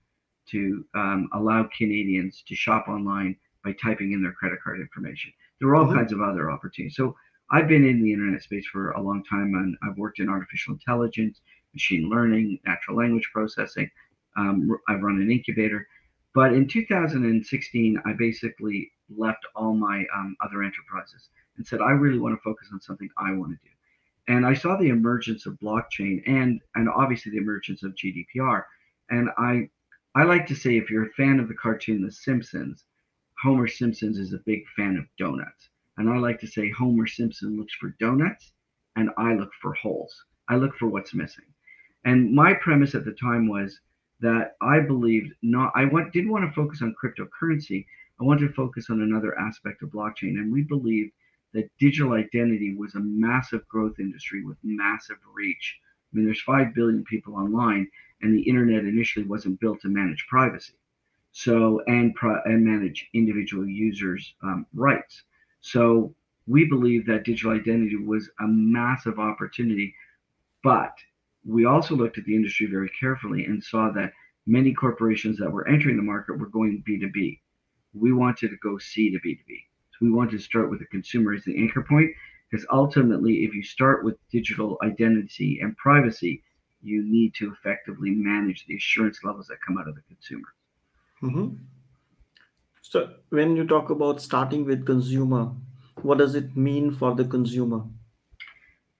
to 0.50 0.84
um, 0.94 1.28
allow 1.32 1.68
Canadians 1.76 2.42
to 2.48 2.56
shop 2.56 2.88
online 2.88 3.36
by 3.64 3.72
typing 3.72 4.12
in 4.12 4.22
their 4.22 4.32
credit 4.32 4.58
card 4.62 4.80
information. 4.80 5.32
There 5.58 5.68
were 5.68 5.76
all 5.76 5.86
mm-hmm. 5.86 5.96
kinds 5.98 6.12
of 6.12 6.20
other 6.20 6.50
opportunities. 6.50 6.96
So 6.96 7.14
I've 7.52 7.68
been 7.68 7.84
in 7.86 8.02
the 8.02 8.12
internet 8.12 8.42
space 8.42 8.66
for 8.66 8.90
a 8.90 9.00
long 9.00 9.22
time 9.24 9.54
and 9.54 9.76
I've 9.84 9.96
worked 9.96 10.18
in 10.18 10.28
artificial 10.28 10.74
intelligence, 10.74 11.40
machine 11.74 12.10
learning, 12.10 12.58
natural 12.66 12.96
language 12.96 13.28
processing. 13.32 13.88
Um, 14.36 14.76
I've 14.88 15.02
run 15.02 15.20
an 15.20 15.30
incubator. 15.30 15.86
But 16.34 16.54
in 16.54 16.66
2016, 16.66 18.02
I 18.04 18.12
basically 18.14 18.90
left 19.14 19.46
all 19.54 19.74
my 19.74 20.04
um, 20.14 20.34
other 20.42 20.62
enterprises 20.62 21.28
and 21.56 21.66
said, 21.66 21.80
I 21.80 21.90
really 21.90 22.18
want 22.18 22.34
to 22.34 22.42
focus 22.42 22.68
on 22.72 22.80
something 22.80 23.08
I 23.18 23.32
want 23.32 23.52
to 23.52 23.58
do. 23.62 23.71
And 24.28 24.46
I 24.46 24.54
saw 24.54 24.76
the 24.76 24.88
emergence 24.88 25.46
of 25.46 25.58
blockchain 25.58 26.22
and 26.26 26.60
and 26.74 26.88
obviously 26.88 27.32
the 27.32 27.38
emergence 27.38 27.82
of 27.82 27.94
GDPR. 27.94 28.64
And 29.10 29.28
I 29.36 29.68
I 30.14 30.24
like 30.24 30.46
to 30.48 30.54
say 30.54 30.76
if 30.76 30.90
you're 30.90 31.06
a 31.06 31.12
fan 31.12 31.40
of 31.40 31.48
the 31.48 31.54
cartoon 31.54 32.02
The 32.02 32.12
Simpsons, 32.12 32.84
Homer 33.42 33.66
Simpson 33.66 34.10
is 34.10 34.32
a 34.32 34.42
big 34.46 34.62
fan 34.76 34.96
of 34.96 35.06
donuts. 35.18 35.70
And 35.96 36.08
I 36.08 36.18
like 36.18 36.38
to 36.40 36.46
say 36.46 36.70
Homer 36.70 37.06
Simpson 37.06 37.56
looks 37.56 37.74
for 37.74 37.96
donuts 37.98 38.52
and 38.96 39.10
I 39.16 39.34
look 39.34 39.50
for 39.60 39.74
holes. 39.74 40.14
I 40.48 40.56
look 40.56 40.76
for 40.76 40.86
what's 40.88 41.14
missing. 41.14 41.44
And 42.04 42.32
my 42.32 42.54
premise 42.54 42.94
at 42.94 43.04
the 43.04 43.12
time 43.12 43.48
was 43.48 43.80
that 44.20 44.56
I 44.60 44.80
believed 44.80 45.34
not 45.42 45.72
I 45.74 45.84
want, 45.86 46.12
didn't 46.12 46.30
want 46.30 46.44
to 46.48 46.54
focus 46.54 46.82
on 46.82 46.94
cryptocurrency. 47.02 47.86
I 48.20 48.24
wanted 48.24 48.48
to 48.48 48.54
focus 48.54 48.90
on 48.90 49.02
another 49.02 49.38
aspect 49.38 49.82
of 49.82 49.90
blockchain. 49.90 50.38
And 50.38 50.52
we 50.52 50.62
believed 50.62 51.12
that 51.54 51.70
digital 51.78 52.14
identity 52.14 52.74
was 52.74 52.94
a 52.94 53.00
massive 53.00 53.66
growth 53.68 53.98
industry 53.98 54.44
with 54.44 54.56
massive 54.62 55.18
reach. 55.34 55.78
I 56.12 56.16
mean, 56.16 56.24
there's 56.24 56.42
5 56.42 56.74
billion 56.74 57.04
people 57.04 57.34
online, 57.34 57.88
and 58.20 58.34
the 58.34 58.42
internet 58.42 58.84
initially 58.84 59.24
wasn't 59.26 59.60
built 59.60 59.80
to 59.82 59.88
manage 59.88 60.26
privacy. 60.28 60.74
So, 61.32 61.82
and, 61.86 62.14
and 62.44 62.64
manage 62.64 63.08
individual 63.14 63.66
users' 63.66 64.34
um, 64.42 64.66
rights. 64.74 65.22
So, 65.60 66.14
we 66.46 66.64
believe 66.64 67.06
that 67.06 67.24
digital 67.24 67.52
identity 67.52 67.96
was 67.96 68.28
a 68.40 68.46
massive 68.46 69.18
opportunity, 69.18 69.94
but 70.64 70.92
we 71.44 71.64
also 71.64 71.94
looked 71.94 72.18
at 72.18 72.24
the 72.24 72.34
industry 72.34 72.66
very 72.66 72.90
carefully 72.98 73.44
and 73.44 73.62
saw 73.62 73.90
that 73.92 74.12
many 74.46 74.74
corporations 74.74 75.38
that 75.38 75.50
were 75.50 75.68
entering 75.68 75.96
the 75.96 76.02
market 76.02 76.38
were 76.38 76.48
going 76.48 76.82
B2B. 76.86 77.40
We 77.94 78.12
wanted 78.12 78.50
to 78.50 78.56
go 78.56 78.78
C 78.78 79.10
to 79.10 79.18
B2B. 79.18 79.64
We 80.02 80.10
wanted 80.10 80.32
to 80.32 80.38
start 80.40 80.68
with 80.68 80.80
the 80.80 80.86
consumer 80.86 81.32
as 81.32 81.44
the 81.44 81.56
anchor 81.56 81.82
point 81.82 82.10
because 82.50 82.66
ultimately, 82.72 83.44
if 83.44 83.54
you 83.54 83.62
start 83.62 84.04
with 84.04 84.16
digital 84.30 84.76
identity 84.82 85.60
and 85.62 85.76
privacy, 85.76 86.42
you 86.82 87.02
need 87.04 87.34
to 87.34 87.52
effectively 87.52 88.10
manage 88.10 88.66
the 88.66 88.74
assurance 88.74 89.20
levels 89.22 89.46
that 89.46 89.58
come 89.64 89.78
out 89.78 89.88
of 89.88 89.94
the 89.94 90.02
consumer. 90.02 90.48
Mm-hmm. 91.22 91.54
So, 92.82 93.14
when 93.28 93.56
you 93.56 93.64
talk 93.64 93.90
about 93.90 94.20
starting 94.20 94.64
with 94.64 94.84
consumer, 94.84 95.52
what 96.02 96.18
does 96.18 96.34
it 96.34 96.56
mean 96.56 96.90
for 96.90 97.14
the 97.14 97.24
consumer? 97.24 97.84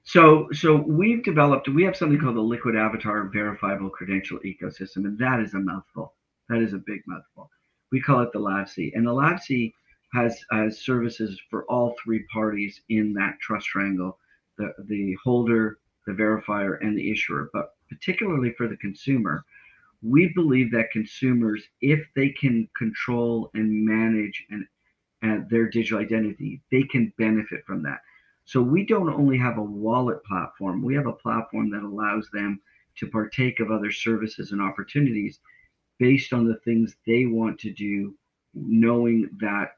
So, 0.04 0.48
so 0.52 0.76
we've 0.76 1.24
developed, 1.24 1.68
we 1.68 1.82
have 1.82 1.96
something 1.96 2.20
called 2.20 2.36
the 2.36 2.40
Liquid 2.40 2.76
Avatar 2.76 3.28
Verifiable 3.32 3.90
Credential 3.90 4.38
Ecosystem, 4.38 5.04
and 5.04 5.18
that 5.18 5.40
is 5.40 5.54
a 5.54 5.58
mouthful. 5.58 6.14
That 6.48 6.62
is 6.62 6.74
a 6.74 6.78
big 6.78 7.02
mouthful. 7.06 7.50
We 7.90 8.00
call 8.00 8.22
it 8.22 8.32
the 8.32 8.38
LAVC, 8.38 8.92
and 8.94 9.06
the 9.06 9.10
LAVC 9.10 9.72
has, 10.12 10.44
has 10.50 10.80
services 10.80 11.40
for 11.50 11.64
all 11.64 11.94
three 12.02 12.24
parties 12.32 12.82
in 12.88 13.12
that 13.14 13.38
trust 13.40 13.66
triangle: 13.66 14.18
the 14.58 14.72
the 14.86 15.16
holder, 15.22 15.78
the 16.06 16.12
verifier, 16.12 16.78
and 16.80 16.96
the 16.96 17.10
issuer. 17.10 17.50
But 17.52 17.74
particularly 17.88 18.52
for 18.52 18.68
the 18.68 18.76
consumer, 18.76 19.44
we 20.02 20.32
believe 20.34 20.70
that 20.72 20.90
consumers, 20.92 21.62
if 21.80 22.00
they 22.16 22.30
can 22.30 22.68
control 22.76 23.50
and 23.54 23.84
manage 23.84 24.46
and, 24.50 24.66
their 25.48 25.68
digital 25.68 26.00
identity, 26.00 26.60
they 26.72 26.82
can 26.82 27.12
benefit 27.16 27.64
from 27.64 27.82
that 27.84 28.00
so 28.44 28.60
we 28.60 28.84
don't 28.84 29.08
only 29.08 29.38
have 29.38 29.58
a 29.58 29.62
wallet 29.62 30.22
platform, 30.24 30.82
we 30.82 30.94
have 30.94 31.06
a 31.06 31.12
platform 31.12 31.70
that 31.70 31.82
allows 31.82 32.28
them 32.32 32.60
to 32.96 33.06
partake 33.06 33.60
of 33.60 33.70
other 33.70 33.90
services 33.90 34.52
and 34.52 34.60
opportunities 34.60 35.40
based 35.98 36.32
on 36.32 36.46
the 36.46 36.56
things 36.64 36.96
they 37.06 37.26
want 37.26 37.58
to 37.60 37.72
do, 37.72 38.14
knowing 38.54 39.30
that 39.40 39.76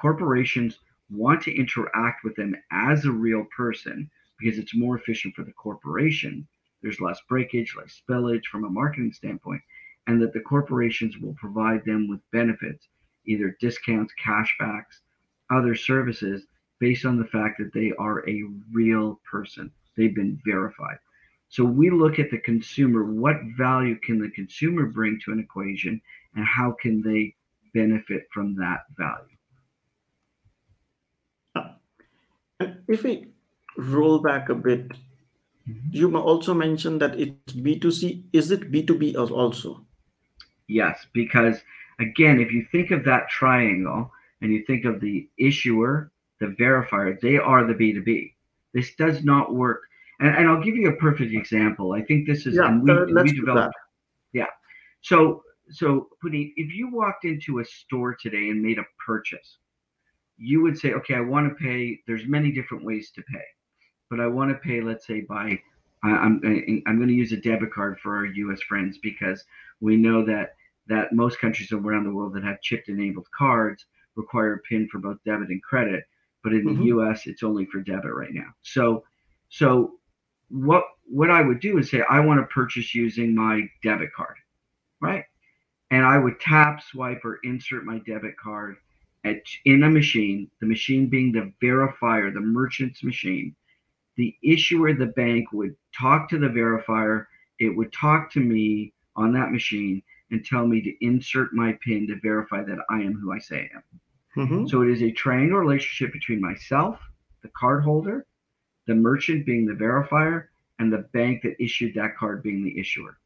corporations 0.00 0.78
want 1.10 1.42
to 1.42 1.54
interact 1.54 2.24
with 2.24 2.34
them 2.36 2.54
as 2.70 3.04
a 3.04 3.12
real 3.12 3.46
person 3.56 4.10
because 4.38 4.58
it's 4.58 4.74
more 4.74 4.96
efficient 4.96 5.34
for 5.34 5.44
the 5.44 5.52
corporation. 5.52 6.46
There's 6.82 7.00
less 7.00 7.20
breakage, 7.28 7.74
less 7.76 8.02
spillage 8.02 8.44
from 8.50 8.64
a 8.64 8.70
marketing 8.70 9.12
standpoint, 9.12 9.62
and 10.06 10.20
that 10.20 10.32
the 10.32 10.40
corporations 10.40 11.18
will 11.18 11.34
provide 11.34 11.84
them 11.84 12.08
with 12.08 12.20
benefits, 12.32 12.88
either 13.26 13.56
discounts, 13.60 14.12
cashbacks, 14.24 15.00
other 15.50 15.74
services 15.74 16.46
based 16.80 17.04
on 17.04 17.16
the 17.16 17.26
fact 17.26 17.58
that 17.58 17.72
they 17.72 17.92
are 17.98 18.28
a 18.28 18.42
real 18.72 19.20
person. 19.30 19.70
They've 19.96 20.14
been 20.14 20.40
verified. 20.44 20.98
So 21.48 21.64
we 21.64 21.90
look 21.90 22.18
at 22.18 22.30
the 22.30 22.38
consumer. 22.38 23.04
What 23.04 23.36
value 23.56 23.96
can 24.00 24.18
the 24.18 24.30
consumer 24.30 24.86
bring 24.86 25.20
to 25.24 25.32
an 25.32 25.38
equation, 25.38 26.00
and 26.34 26.44
how 26.46 26.74
can 26.80 27.02
they 27.02 27.34
benefit 27.74 28.26
from 28.32 28.56
that 28.56 28.80
value? 28.96 29.31
If 32.88 33.04
we 33.04 33.28
roll 33.76 34.18
back 34.18 34.48
a 34.48 34.54
bit, 34.54 34.88
mm-hmm. 34.88 35.88
you 35.90 36.16
also 36.16 36.54
mentioned 36.54 37.00
that 37.00 37.18
it's 37.18 37.52
B2C. 37.52 38.24
Is 38.32 38.50
it 38.50 38.70
B2B 38.72 39.16
also? 39.16 39.84
Yes, 40.68 41.06
because 41.12 41.56
again, 41.98 42.40
if 42.40 42.52
you 42.52 42.66
think 42.72 42.90
of 42.90 43.04
that 43.04 43.28
triangle 43.28 44.10
and 44.40 44.52
you 44.52 44.64
think 44.66 44.84
of 44.84 45.00
the 45.00 45.28
issuer, 45.38 46.10
the 46.40 46.46
verifier, 46.58 47.20
they 47.20 47.36
are 47.36 47.66
the 47.66 47.74
B2B. 47.74 48.32
This 48.74 48.94
does 48.94 49.22
not 49.22 49.54
work. 49.54 49.82
And, 50.20 50.34
and 50.36 50.48
I'll 50.48 50.62
give 50.62 50.76
you 50.76 50.88
a 50.88 50.96
perfect 50.96 51.32
example. 51.32 51.92
I 51.92 52.02
think 52.02 52.26
this 52.26 52.46
is, 52.46 52.56
yeah, 52.56 52.78
we, 52.78 52.90
uh, 52.90 53.22
we 53.22 53.32
developed. 53.32 53.74
Yeah. 54.32 54.46
So, 55.02 55.42
so 55.70 56.08
Punit, 56.24 56.52
if 56.56 56.72
you 56.74 56.90
walked 56.90 57.24
into 57.24 57.60
a 57.60 57.64
store 57.64 58.14
today 58.14 58.48
and 58.48 58.62
made 58.62 58.78
a 58.78 58.84
purchase, 59.04 59.58
you 60.42 60.60
would 60.60 60.76
say, 60.76 60.92
okay, 60.92 61.14
I 61.14 61.20
want 61.20 61.48
to 61.48 61.54
pay. 61.54 62.00
There's 62.06 62.26
many 62.26 62.50
different 62.50 62.84
ways 62.84 63.12
to 63.12 63.22
pay, 63.22 63.44
but 64.10 64.18
I 64.18 64.26
want 64.26 64.50
to 64.50 64.56
pay, 64.56 64.80
let's 64.80 65.06
say, 65.06 65.20
by 65.20 65.58
I'm 66.02 66.40
I'm 66.86 66.96
going 66.96 67.08
to 67.08 67.14
use 67.14 67.30
a 67.30 67.36
debit 67.36 67.72
card 67.72 68.00
for 68.00 68.16
our 68.16 68.26
U.S. 68.26 68.60
friends 68.62 68.98
because 68.98 69.44
we 69.80 69.96
know 69.96 70.24
that 70.24 70.54
that 70.88 71.12
most 71.12 71.38
countries 71.38 71.70
around 71.70 72.04
the 72.04 72.12
world 72.12 72.34
that 72.34 72.42
have 72.42 72.60
chip 72.60 72.84
enabled 72.88 73.28
cards 73.36 73.86
require 74.16 74.54
a 74.54 74.58
PIN 74.58 74.88
for 74.88 74.98
both 74.98 75.18
debit 75.24 75.48
and 75.48 75.62
credit, 75.62 76.04
but 76.42 76.52
in 76.52 76.64
mm-hmm. 76.64 76.80
the 76.80 76.86
U.S. 76.86 77.26
it's 77.26 77.44
only 77.44 77.64
for 77.66 77.80
debit 77.80 78.12
right 78.12 78.32
now. 78.32 78.48
So, 78.62 79.04
so 79.48 79.92
what 80.48 80.82
what 81.06 81.30
I 81.30 81.40
would 81.40 81.60
do 81.60 81.78
is 81.78 81.88
say 81.88 82.02
I 82.10 82.18
want 82.18 82.40
to 82.40 82.46
purchase 82.52 82.96
using 82.96 83.32
my 83.32 83.68
debit 83.84 84.12
card, 84.12 84.36
right? 85.00 85.24
And 85.92 86.04
I 86.04 86.18
would 86.18 86.40
tap, 86.40 86.82
swipe, 86.82 87.24
or 87.24 87.38
insert 87.44 87.84
my 87.84 87.98
debit 88.00 88.36
card 88.42 88.76
in 89.24 89.84
a 89.84 89.90
machine. 89.90 90.50
The 90.60 90.66
machine 90.66 91.06
being 91.06 91.32
the 91.32 91.52
verifier, 91.62 92.32
the 92.32 92.40
merchant's 92.40 93.04
machine. 93.04 93.54
The 94.16 94.34
issuer, 94.42 94.92
the 94.92 95.06
bank, 95.06 95.52
would 95.52 95.74
talk 95.98 96.28
to 96.30 96.38
the 96.38 96.48
verifier. 96.48 97.26
It 97.58 97.76
would 97.76 97.92
talk 97.92 98.30
to 98.32 98.40
me 98.40 98.92
on 99.16 99.32
that 99.32 99.52
machine 99.52 100.02
and 100.30 100.44
tell 100.44 100.66
me 100.66 100.80
to 100.80 101.04
insert 101.04 101.52
my 101.52 101.78
PIN 101.84 102.06
to 102.08 102.18
verify 102.20 102.62
that 102.64 102.78
I 102.90 103.00
am 103.00 103.14
who 103.14 103.32
I 103.32 103.38
say 103.38 103.70
I 103.72 103.76
am. 103.76 103.82
Mm-hmm. 104.36 104.66
So 104.66 104.82
it 104.82 104.90
is 104.90 105.02
a 105.02 105.12
triangle 105.12 105.58
relationship 105.58 106.12
between 106.12 106.40
myself, 106.40 106.98
the 107.42 107.50
card 107.56 107.84
holder, 107.84 108.26
the 108.86 108.94
merchant 108.94 109.44
being 109.44 109.66
the 109.66 109.74
verifier, 109.74 110.46
and 110.78 110.92
the 110.92 111.06
bank 111.12 111.42
that 111.42 111.62
issued 111.62 111.94
that 111.94 112.16
card 112.16 112.42
being 112.42 112.64
the 112.64 112.78
issuer. 112.78 113.18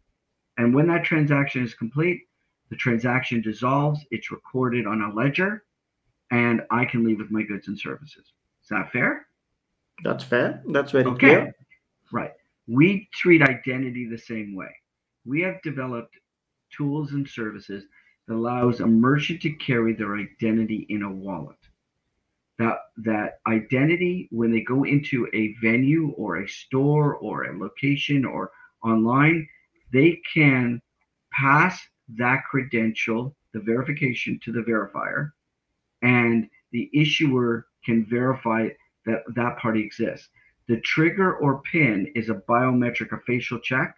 And 0.58 0.74
when 0.74 0.88
that 0.88 1.04
transaction 1.04 1.62
is 1.62 1.74
complete, 1.74 2.22
the 2.70 2.76
transaction 2.76 3.40
dissolves, 3.40 4.04
it's 4.10 4.32
recorded 4.32 4.86
on 4.86 5.02
a 5.02 5.14
ledger, 5.14 5.64
and 6.30 6.62
I 6.70 6.84
can 6.84 7.04
leave 7.04 7.18
with 7.18 7.30
my 7.30 7.42
goods 7.42 7.68
and 7.68 7.78
services. 7.78 8.32
Is 8.62 8.68
that 8.70 8.90
fair? 8.92 9.26
That's 10.02 10.24
fair. 10.24 10.62
That's 10.68 10.92
very 10.92 11.04
okay. 11.04 11.18
clear. 11.18 11.56
Right. 12.12 12.32
We 12.66 13.08
treat 13.12 13.42
identity 13.42 14.08
the 14.08 14.18
same 14.18 14.54
way. 14.54 14.74
We 15.24 15.40
have 15.42 15.62
developed 15.62 16.14
tools 16.76 17.12
and 17.12 17.28
services 17.28 17.84
that 18.26 18.34
allows 18.34 18.80
a 18.80 18.86
merchant 18.86 19.40
to 19.42 19.50
carry 19.52 19.94
their 19.94 20.16
identity 20.16 20.86
in 20.88 21.02
a 21.02 21.10
wallet. 21.10 21.56
That 22.58 22.78
that 22.98 23.40
identity 23.46 24.28
when 24.30 24.50
they 24.50 24.62
go 24.62 24.84
into 24.84 25.28
a 25.34 25.54
venue 25.62 26.10
or 26.16 26.36
a 26.36 26.48
store 26.48 27.16
or 27.16 27.44
a 27.44 27.58
location 27.58 28.24
or 28.24 28.50
online, 28.82 29.46
they 29.92 30.20
can 30.32 30.80
pass 31.32 31.78
that 32.16 32.42
credential, 32.50 33.36
the 33.52 33.60
verification 33.60 34.40
to 34.44 34.52
the 34.52 34.60
verifier, 34.60 35.32
and 36.02 36.48
the 36.72 36.90
issuer 36.92 37.66
can 37.84 38.04
verify 38.06 38.68
that 39.06 39.22
that 39.34 39.58
party 39.58 39.82
exists. 39.82 40.28
The 40.68 40.80
trigger 40.80 41.36
or 41.36 41.62
pin 41.70 42.10
is 42.14 42.28
a 42.28 42.42
biometric 42.48 43.12
or 43.12 43.22
facial 43.26 43.60
check 43.60 43.94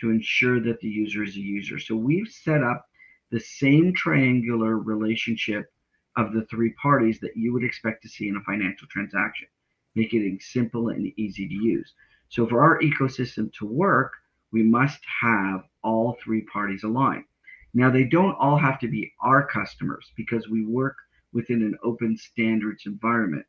to 0.00 0.10
ensure 0.10 0.60
that 0.60 0.80
the 0.80 0.88
user 0.88 1.22
is 1.22 1.36
a 1.36 1.40
user. 1.40 1.78
So 1.78 1.94
we've 1.94 2.28
set 2.28 2.62
up 2.62 2.86
the 3.30 3.40
same 3.40 3.92
triangular 3.94 4.78
relationship 4.78 5.72
of 6.16 6.32
the 6.32 6.44
three 6.46 6.72
parties 6.82 7.20
that 7.20 7.36
you 7.36 7.52
would 7.52 7.62
expect 7.62 8.02
to 8.02 8.08
see 8.08 8.28
in 8.28 8.36
a 8.36 8.40
financial 8.40 8.88
transaction, 8.88 9.46
making 9.94 10.24
it 10.24 10.42
simple 10.42 10.88
and 10.88 11.12
easy 11.16 11.46
to 11.48 11.54
use. 11.54 11.94
So 12.28 12.46
for 12.46 12.62
our 12.62 12.80
ecosystem 12.80 13.52
to 13.54 13.66
work, 13.66 14.12
we 14.52 14.62
must 14.64 14.98
have 15.22 15.62
all 15.84 16.16
three 16.22 16.42
parties 16.42 16.82
aligned. 16.82 17.24
Now, 17.72 17.88
they 17.90 18.04
don't 18.04 18.34
all 18.40 18.58
have 18.58 18.80
to 18.80 18.88
be 18.88 19.12
our 19.22 19.46
customers 19.46 20.10
because 20.16 20.48
we 20.48 20.66
work 20.66 20.96
within 21.32 21.62
an 21.62 21.76
open 21.82 22.16
standards 22.16 22.84
environment. 22.86 23.44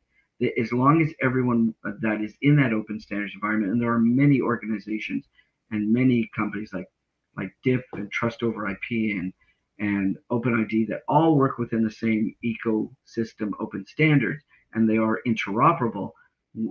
As 0.58 0.72
long 0.72 1.00
as 1.02 1.12
everyone 1.22 1.74
that 2.00 2.20
is 2.20 2.34
in 2.42 2.56
that 2.56 2.72
open 2.72 2.98
standards 3.00 3.34
environment, 3.34 3.72
and 3.72 3.80
there 3.80 3.92
are 3.92 4.00
many 4.00 4.40
organizations 4.40 5.26
and 5.70 5.92
many 5.92 6.30
companies 6.34 6.72
like 6.72 6.88
like 7.36 7.52
DIF 7.62 7.82
and 7.94 8.10
Trust 8.10 8.42
over 8.42 8.68
IP 8.68 8.90
and 8.90 9.32
and 9.78 10.16
OpenID 10.30 10.88
that 10.88 11.02
all 11.08 11.36
work 11.36 11.58
within 11.58 11.82
the 11.82 11.90
same 11.90 12.34
ecosystem 12.44 13.50
open 13.60 13.86
standards 13.86 14.44
and 14.74 14.88
they 14.88 14.98
are 14.98 15.20
interoperable 15.26 16.12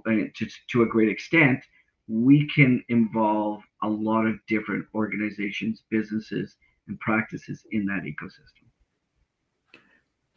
uh, 0.08 0.12
to, 0.36 0.48
to 0.70 0.84
a 0.84 0.88
great 0.88 1.10
extent, 1.10 1.64
we 2.08 2.48
can 2.54 2.84
involve 2.90 3.62
a 3.84 3.90
lot 3.90 4.26
of 4.26 4.36
different 4.48 4.86
organizations, 4.94 5.84
businesses, 5.90 6.56
and 6.88 7.00
practices 7.00 7.66
in 7.72 7.86
that 7.86 8.04
ecosystem. 8.04 8.68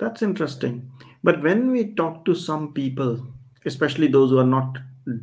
That's 0.05 0.21
interesting. 0.21 0.91
But 1.23 1.43
when 1.43 1.71
we 1.71 1.95
talk 1.95 2.27
to 2.27 2.35
some 2.35 2.75
people, 2.75 3.27
especially 3.65 4.07
those 4.07 4.29
who 4.29 4.39
are 4.39 4.47
not 4.47 4.77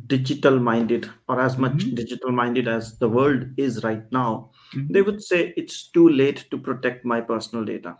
digital 0.08 0.58
minded 0.58 1.08
or 1.28 1.40
as 1.40 1.56
much 1.56 1.74
mm-hmm. 1.74 1.94
digital 1.94 2.32
minded 2.32 2.66
as 2.66 2.98
the 2.98 3.08
world 3.08 3.44
is 3.56 3.84
right 3.84 4.02
now, 4.10 4.50
mm-hmm. 4.74 4.92
they 4.92 5.02
would 5.02 5.22
say 5.22 5.54
it's 5.56 5.88
too 5.88 6.08
late 6.08 6.46
to 6.50 6.58
protect 6.58 7.04
my 7.04 7.20
personal 7.20 7.64
data. 7.64 7.96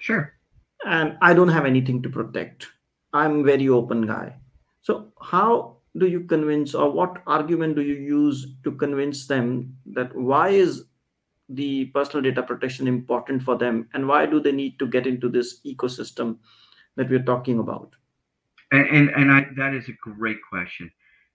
Sure. 0.00 0.34
And 0.84 1.16
I 1.22 1.32
don't 1.32 1.48
have 1.48 1.64
anything 1.64 2.02
to 2.02 2.10
protect. 2.10 2.66
I'm 3.14 3.42
very 3.42 3.70
open 3.70 4.06
guy. 4.06 4.34
So 4.82 5.14
how 5.22 5.78
do 5.96 6.08
you 6.08 6.24
convince 6.24 6.74
or 6.74 6.90
what 6.92 7.22
argument 7.26 7.76
do 7.76 7.82
you 7.82 7.94
use 7.94 8.54
to 8.64 8.72
convince 8.72 9.26
them 9.26 9.74
that 9.86 10.14
why 10.14 10.50
is 10.50 10.84
the 11.48 11.86
personal 11.86 12.22
data 12.22 12.42
protection 12.42 12.86
important 12.86 13.42
for 13.42 13.56
them? 13.56 13.88
And 13.94 14.06
why 14.06 14.26
do 14.26 14.40
they 14.40 14.52
need 14.52 14.78
to 14.78 14.86
get 14.86 15.06
into 15.06 15.28
this 15.28 15.60
ecosystem 15.64 16.38
that 16.96 17.08
we're 17.08 17.22
talking 17.22 17.58
about? 17.58 17.94
And 18.70 18.86
and, 18.88 19.10
and 19.10 19.32
I, 19.32 19.46
that 19.56 19.74
is 19.74 19.88
a 19.88 19.92
great 19.92 20.38
question. 20.48 20.90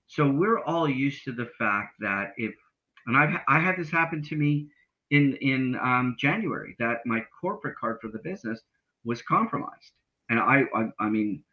So 0.07 0.29
we're 0.29 0.63
all 0.63 0.87
used 0.87 1.23
to 1.23 1.31
the 1.31 1.49
fact 1.57 1.95
that 1.99 2.33
if, 2.37 2.53
and 3.07 3.17
I've 3.17 3.39
I 3.47 3.59
had 3.59 3.77
this 3.77 3.89
happen 3.89 4.21
to 4.23 4.35
me 4.35 4.67
in 5.09 5.35
in 5.41 5.75
um, 5.81 6.15
January 6.19 6.75
that 6.79 6.99
my 7.05 7.23
corporate 7.41 7.77
card 7.77 7.99
for 8.01 8.09
the 8.09 8.19
business 8.19 8.61
was 9.03 9.21
compromised, 9.21 9.93
and 10.29 10.39
I, 10.39 10.63
I 10.75 10.89
I 10.99 11.09
mean 11.09 11.43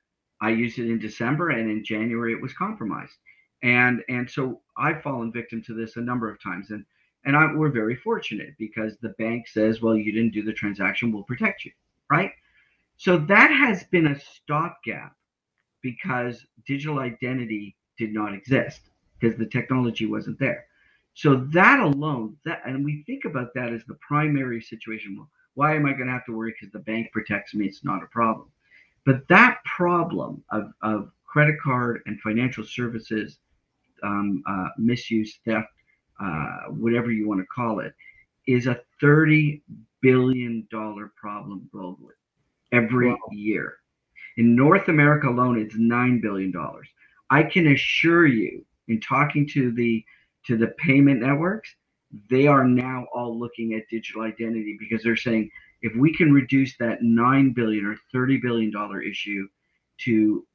I 0.42 0.50
used 0.50 0.78
it 0.78 0.90
in 0.90 0.98
December 0.98 1.50
and 1.50 1.70
in 1.70 1.84
January 1.84 2.32
it 2.32 2.42
was 2.42 2.52
compromised, 2.52 3.14
and 3.62 4.02
and 4.08 4.28
so 4.28 4.60
I've 4.76 5.02
fallen 5.02 5.32
victim 5.32 5.62
to 5.64 5.74
this 5.74 5.96
a 5.96 6.00
number 6.00 6.30
of 6.30 6.42
times, 6.42 6.70
and 6.70 6.84
and 7.24 7.36
I, 7.36 7.52
we're 7.54 7.70
very 7.70 7.96
fortunate 7.96 8.54
because 8.58 8.96
the 8.98 9.10
bank 9.10 9.48
says, 9.48 9.82
well, 9.82 9.96
you 9.96 10.12
didn't 10.12 10.32
do 10.32 10.42
the 10.42 10.52
transaction, 10.52 11.12
we'll 11.12 11.22
protect 11.22 11.64
you, 11.64 11.72
right? 12.10 12.32
So 12.96 13.18
that 13.18 13.50
has 13.50 13.84
been 13.84 14.08
a 14.08 14.20
stopgap 14.20 15.14
because 15.82 16.44
digital 16.66 16.98
identity 16.98 17.76
did 17.98 18.12
not 18.12 18.34
exist 18.34 18.80
because 19.18 19.38
the 19.38 19.46
technology 19.46 20.06
wasn't 20.06 20.38
there. 20.38 20.66
So 21.14 21.36
that 21.52 21.80
alone, 21.80 22.36
that 22.44 22.62
and 22.64 22.84
we 22.84 23.02
think 23.06 23.24
about 23.24 23.52
that 23.54 23.72
as 23.72 23.84
the 23.84 23.98
primary 24.06 24.60
situation. 24.60 25.16
Well, 25.16 25.30
why 25.54 25.74
am 25.74 25.86
I 25.86 25.92
going 25.92 26.06
to 26.06 26.12
have 26.12 26.24
to 26.26 26.36
worry 26.36 26.54
because 26.58 26.72
the 26.72 26.78
bank 26.78 27.10
protects 27.12 27.54
me? 27.54 27.66
It's 27.66 27.84
not 27.84 28.02
a 28.02 28.06
problem. 28.06 28.48
But 29.04 29.26
that 29.28 29.58
problem 29.64 30.42
of, 30.50 30.72
of 30.82 31.10
credit 31.26 31.56
card 31.62 32.02
and 32.06 32.20
financial 32.20 32.64
services 32.64 33.38
um, 34.02 34.42
uh, 34.48 34.68
misuse, 34.78 35.38
theft, 35.44 35.68
uh, 36.22 36.70
whatever 36.70 37.10
you 37.10 37.28
want 37.28 37.40
to 37.40 37.46
call 37.46 37.80
it, 37.80 37.94
is 38.46 38.66
a 38.66 38.80
$30 39.02 39.60
billion 40.02 40.66
problem 40.70 41.68
globally 41.74 42.16
every 42.72 43.08
wow. 43.08 43.16
year. 43.30 43.76
In 44.36 44.54
North 44.54 44.88
America 44.88 45.28
alone, 45.28 45.58
it's 45.58 45.76
$9 45.76 46.22
billion. 46.22 46.52
I 47.30 47.42
can 47.42 47.68
assure 47.68 48.26
you, 48.26 48.64
in 48.88 49.00
talking 49.00 49.46
to 49.48 49.72
the 49.72 50.04
to 50.46 50.56
the 50.56 50.68
payment 50.78 51.20
networks, 51.20 51.74
they 52.28 52.46
are 52.46 52.64
now 52.64 53.06
all 53.14 53.38
looking 53.38 53.74
at 53.74 53.88
digital 53.90 54.22
identity 54.22 54.76
because 54.80 55.02
they're 55.02 55.16
saying 55.16 55.50
if 55.82 55.94
we 55.96 56.12
can 56.14 56.32
reduce 56.32 56.76
that 56.78 57.02
nine 57.02 57.52
billion 57.52 57.86
or 57.86 57.96
thirty 58.12 58.38
billion 58.38 58.70
dollar 58.70 59.00
issue 59.00 59.46
to 60.04 60.46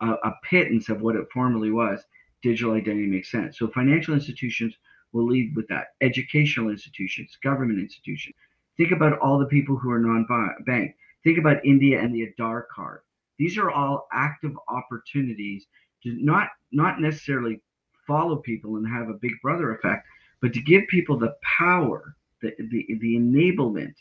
a, 0.00 0.10
a 0.10 0.32
pittance 0.44 0.88
of 0.88 1.00
what 1.00 1.16
it 1.16 1.26
formerly 1.32 1.70
was, 1.70 2.00
digital 2.42 2.74
identity 2.74 3.06
makes 3.06 3.30
sense. 3.30 3.58
So 3.58 3.68
financial 3.68 4.14
institutions 4.14 4.76
will 5.14 5.26
lead 5.26 5.56
with 5.56 5.66
that. 5.68 5.94
Educational 6.02 6.68
institutions, 6.68 7.38
government 7.42 7.78
institutions. 7.78 8.34
Think 8.76 8.90
about 8.90 9.18
all 9.20 9.38
the 9.38 9.46
people 9.46 9.76
who 9.76 9.90
are 9.90 10.00
non-bank. 10.00 10.94
Think 11.22 11.38
about 11.38 11.64
India 11.64 12.00
and 12.00 12.14
the 12.14 12.26
Aadhaar 12.26 12.64
card. 12.74 13.00
These 13.38 13.56
are 13.56 13.70
all 13.70 14.06
active 14.12 14.52
opportunities 14.68 15.66
to 16.02 16.10
not 16.22 16.48
not 16.72 17.00
necessarily 17.00 17.60
follow 18.06 18.36
people 18.36 18.76
and 18.76 18.86
have 18.86 19.08
a 19.08 19.14
big 19.14 19.32
brother 19.40 19.72
effect, 19.72 20.06
but 20.42 20.52
to 20.52 20.60
give 20.60 20.86
people 20.88 21.16
the 21.16 21.34
power, 21.58 22.16
the 22.42 22.52
the, 22.58 22.86
the 23.00 23.16
enablement 23.16 23.94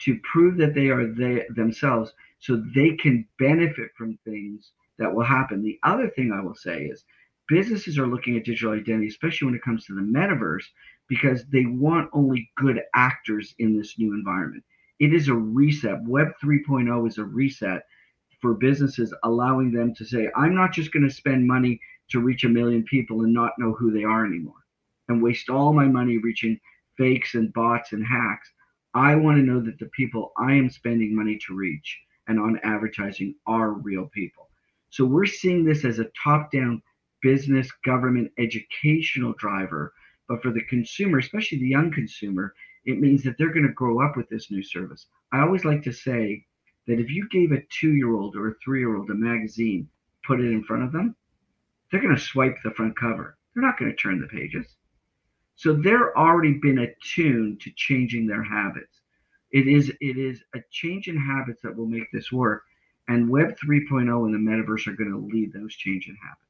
to 0.00 0.20
prove 0.22 0.56
that 0.58 0.74
they 0.74 0.88
are 0.88 1.06
they 1.06 1.44
themselves 1.56 2.12
so 2.38 2.62
they 2.74 2.92
can 2.92 3.26
benefit 3.38 3.90
from 3.96 4.18
things 4.24 4.70
that 4.98 5.12
will 5.12 5.24
happen. 5.24 5.62
The 5.62 5.78
other 5.82 6.08
thing 6.08 6.32
I 6.32 6.40
will 6.40 6.54
say 6.54 6.84
is 6.84 7.04
businesses 7.48 7.98
are 7.98 8.06
looking 8.06 8.36
at 8.36 8.44
digital 8.44 8.74
identity, 8.74 9.08
especially 9.08 9.46
when 9.46 9.54
it 9.54 9.62
comes 9.62 9.84
to 9.86 9.94
the 9.94 10.00
metaverse, 10.00 10.64
because 11.08 11.44
they 11.46 11.64
want 11.66 12.10
only 12.12 12.50
good 12.56 12.80
actors 12.94 13.54
in 13.58 13.76
this 13.76 13.98
new 13.98 14.12
environment. 14.12 14.62
It 15.00 15.14
is 15.14 15.28
a 15.28 15.34
reset. 15.34 16.02
Web 16.04 16.28
3.0 16.42 17.08
is 17.08 17.18
a 17.18 17.24
reset 17.24 17.82
for 18.40 18.54
businesses, 18.54 19.14
allowing 19.24 19.72
them 19.72 19.94
to 19.94 20.04
say, 20.04 20.28
I'm 20.36 20.54
not 20.54 20.72
just 20.72 20.92
going 20.92 21.08
to 21.08 21.14
spend 21.14 21.46
money 21.46 21.80
to 22.10 22.20
reach 22.20 22.44
a 22.44 22.48
million 22.48 22.84
people 22.84 23.22
and 23.22 23.32
not 23.32 23.52
know 23.58 23.72
who 23.72 23.90
they 23.90 24.04
are 24.04 24.24
anymore 24.24 24.54
and 25.08 25.22
waste 25.22 25.48
all 25.48 25.72
my 25.72 25.86
money 25.86 26.18
reaching 26.18 26.60
fakes 26.96 27.34
and 27.34 27.52
bots 27.52 27.92
and 27.92 28.06
hacks. 28.06 28.52
I 28.94 29.14
want 29.14 29.38
to 29.38 29.42
know 29.42 29.60
that 29.60 29.78
the 29.78 29.90
people 29.96 30.32
I 30.36 30.52
am 30.52 30.70
spending 30.70 31.14
money 31.14 31.38
to 31.46 31.54
reach 31.54 31.98
and 32.26 32.38
on 32.38 32.60
advertising 32.62 33.34
are 33.46 33.72
real 33.72 34.06
people. 34.12 34.50
So 34.90 35.04
we're 35.04 35.26
seeing 35.26 35.64
this 35.64 35.84
as 35.84 35.98
a 35.98 36.10
top 36.22 36.50
down 36.50 36.82
business, 37.22 37.70
government, 37.84 38.32
educational 38.38 39.34
driver. 39.38 39.92
But 40.28 40.42
for 40.42 40.52
the 40.52 40.64
consumer, 40.64 41.18
especially 41.18 41.58
the 41.58 41.68
young 41.68 41.90
consumer, 41.90 42.54
it 42.84 43.00
means 43.00 43.22
that 43.24 43.36
they're 43.38 43.52
going 43.52 43.66
to 43.66 43.72
grow 43.72 44.04
up 44.04 44.16
with 44.16 44.28
this 44.28 44.50
new 44.50 44.62
service. 44.62 45.06
I 45.32 45.40
always 45.40 45.64
like 45.64 45.82
to 45.82 45.92
say 45.92 46.44
that 46.86 47.00
if 47.00 47.10
you 47.10 47.28
gave 47.28 47.52
a 47.52 47.62
two 47.70 47.94
year 47.94 48.14
old 48.14 48.36
or 48.36 48.48
a 48.48 48.54
three 48.64 48.80
year 48.80 48.96
old 48.96 49.10
a 49.10 49.14
magazine, 49.14 49.88
put 50.26 50.40
it 50.40 50.50
in 50.50 50.64
front 50.64 50.84
of 50.84 50.92
them, 50.92 51.14
they're 51.90 52.00
going 52.00 52.14
to 52.14 52.20
swipe 52.20 52.56
the 52.62 52.70
front 52.72 52.98
cover. 52.98 53.36
They're 53.54 53.64
not 53.64 53.78
going 53.78 53.90
to 53.90 53.96
turn 53.96 54.20
the 54.20 54.28
pages. 54.28 54.76
So 55.56 55.72
they're 55.72 56.16
already 56.16 56.54
been 56.54 56.78
attuned 56.78 57.60
to 57.62 57.72
changing 57.74 58.26
their 58.26 58.44
habits. 58.44 59.00
It 59.50 59.66
is 59.66 59.90
it 60.00 60.16
is 60.16 60.42
a 60.54 60.60
change 60.70 61.08
in 61.08 61.16
habits 61.16 61.62
that 61.62 61.76
will 61.76 61.86
make 61.86 62.10
this 62.12 62.30
work. 62.30 62.62
And 63.08 63.28
Web 63.28 63.56
3.0 63.56 64.26
and 64.26 64.34
the 64.34 64.38
metaverse 64.38 64.86
are 64.86 64.92
going 64.92 65.10
to 65.10 65.34
lead 65.34 65.52
those 65.52 65.74
change 65.74 66.06
in 66.08 66.16
habits. 66.16 66.47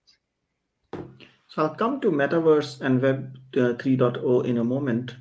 So 1.49 1.63
I'll 1.63 1.75
come 1.75 2.01
to 2.01 2.11
metaverse 2.11 2.81
and 2.81 3.01
Web 3.01 3.39
uh, 3.57 3.75
3.0 3.75 4.45
in 4.45 4.59
a 4.59 4.65
moment. 4.65 5.17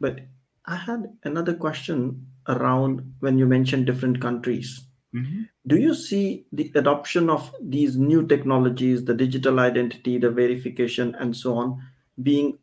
But 0.00 0.20
I 0.66 0.76
had 0.76 1.16
another 1.24 1.54
question 1.54 2.26
around 2.48 3.14
when 3.20 3.38
you 3.38 3.46
mentioned 3.46 3.86
different 3.86 4.20
countries. 4.20 4.86
Mm-hmm. 5.14 5.42
Do 5.66 5.76
you 5.76 5.94
see 5.94 6.46
the 6.52 6.72
adoption 6.74 7.28
of 7.28 7.54
these 7.60 7.96
new 7.96 8.26
technologies, 8.26 9.04
the 9.04 9.14
digital 9.14 9.60
identity, 9.60 10.18
the 10.18 10.30
verification, 10.30 11.14
and 11.16 11.36
so 11.36 11.54
on, 11.54 11.82
being 12.22 12.58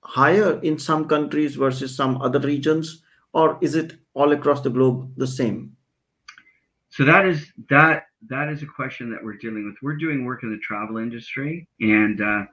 higher 0.00 0.58
in 0.60 0.78
some 0.78 1.06
countries 1.06 1.54
versus 1.56 1.94
some 1.94 2.20
other 2.22 2.40
regions? 2.40 3.02
or 3.34 3.58
is 3.60 3.74
it 3.74 3.94
all 4.14 4.32
across 4.32 4.62
the 4.62 4.70
globe 4.70 5.12
the 5.16 5.26
same? 5.26 5.76
So 6.88 7.04
that 7.04 7.26
is 7.26 7.52
that 7.68 8.04
that 8.28 8.48
is 8.48 8.62
a 8.62 8.66
question 8.66 9.10
that 9.10 9.22
we're 9.22 9.36
dealing 9.36 9.66
with. 9.66 9.76
We're 9.82 9.96
doing 9.96 10.24
work 10.24 10.42
in 10.42 10.50
the 10.50 10.58
travel 10.58 10.98
industry 10.98 11.68
and 11.80 12.20
uh, 12.20 12.44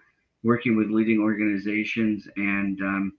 working 0.43 0.75
with 0.75 0.89
leading 0.89 1.19
organizations, 1.19 2.27
and 2.35 2.79
um, 2.81 3.13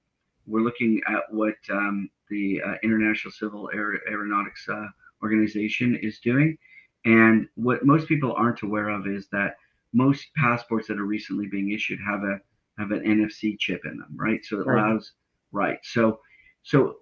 we're 0.46 0.62
looking 0.62 1.00
at 1.08 1.22
what 1.30 1.54
um, 1.70 2.10
the 2.30 2.60
uh, 2.66 2.74
International 2.82 3.32
Civil 3.32 3.70
Aer- 3.72 4.00
Aeronautics 4.08 4.66
uh, 4.68 4.86
Organization 5.22 5.98
is 6.02 6.18
doing. 6.18 6.56
And 7.04 7.48
what 7.54 7.84
most 7.84 8.08
people 8.08 8.32
aren't 8.32 8.62
aware 8.62 8.88
of 8.88 9.06
is 9.06 9.28
that 9.32 9.56
most 9.92 10.26
passports 10.36 10.88
that 10.88 10.98
are 10.98 11.04
recently 11.04 11.46
being 11.46 11.70
issued 11.70 11.98
have 12.06 12.22
a 12.22 12.38
have 12.78 12.90
an 12.90 13.00
NFC 13.00 13.58
chip 13.58 13.82
in 13.84 13.98
them, 13.98 14.16
right? 14.16 14.44
So 14.44 14.60
it 14.60 14.66
right. 14.66 14.78
allows 14.78 15.12
right. 15.52 15.78
So 15.82 16.20
so 16.62 16.96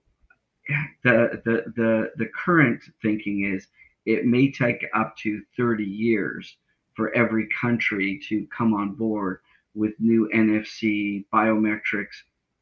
the, 1.04 1.40
the, 1.44 1.64
the, 1.76 2.10
the 2.16 2.28
current 2.34 2.82
thinking 3.02 3.52
is 3.54 3.66
it 4.06 4.24
may 4.24 4.50
take 4.50 4.84
up 4.94 5.16
to 5.18 5.42
30 5.56 5.84
years 5.84 6.56
for 6.94 7.14
every 7.14 7.48
country 7.48 8.20
to 8.28 8.46
come 8.56 8.74
on 8.74 8.94
board 8.94 9.40
with 9.74 9.92
new 9.98 10.28
NFC, 10.34 11.24
biometrics, 11.32 12.16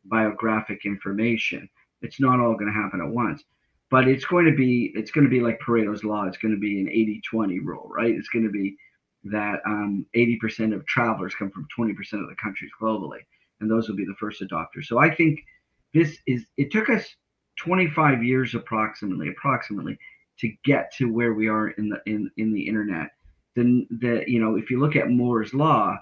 biographic 0.05 0.85
information. 0.85 1.69
It's 2.03 2.21
not 2.21 2.41
all 2.41 2.55
going 2.55 2.73
to 2.73 2.81
happen 2.81 3.01
at 3.01 3.09
once, 3.09 3.43
but 3.91 4.07
it's 4.07 4.25
going 4.25 4.47
to 4.47 4.55
be 4.55 4.93
it's 4.95 5.11
going 5.11 5.25
to 5.25 5.31
be 5.31 5.41
like 5.41 5.61
Pareto's 5.61 6.05
law. 6.05 6.25
It's 6.25 6.39
going 6.39 6.55
to 6.55 6.61
be 6.61 6.81
an 6.81 6.87
80-20 7.35 7.65
rule, 7.65 7.91
right? 7.91 8.15
It's 8.15 8.29
going 8.29 8.45
to 8.45 8.51
be 8.51 8.77
that 9.25 9.61
um, 9.67 10.07
80% 10.15 10.75
of 10.75 10.87
travelers 10.87 11.35
come 11.35 11.51
from 11.51 11.67
20% 11.77 11.91
of 12.23 12.29
the 12.29 12.37
countries 12.41 12.71
globally, 12.81 13.21
and 13.61 13.71
those 13.71 13.89
will 13.89 13.97
be 13.97 14.05
the 14.05 14.15
first 14.19 14.43
adopters. 14.43 14.85
So 14.85 14.99
I 14.99 15.15
think 15.15 15.41
this 15.95 16.19
is 16.27 16.45
it 16.57 16.71
took 16.71 16.91
us 16.91 17.05
25 17.57 18.23
years 18.23 18.55
approximately 18.55 19.29
approximately 19.29 19.99
to 20.41 20.53
get 20.65 20.93
to 20.95 21.13
where 21.13 21.35
we 21.35 21.49
are 21.49 21.71
in 21.71 21.89
the 21.89 22.01
in 22.07 22.31
in 22.37 22.53
the 22.53 22.67
internet 22.67 23.11
then 23.55 23.87
the 23.91 24.25
you 24.27 24.41
know 24.41 24.57
if 24.57 24.71
you 24.71 24.79
look 24.81 24.97
at 24.97 25.11
moore's 25.11 25.55
law 25.55 25.97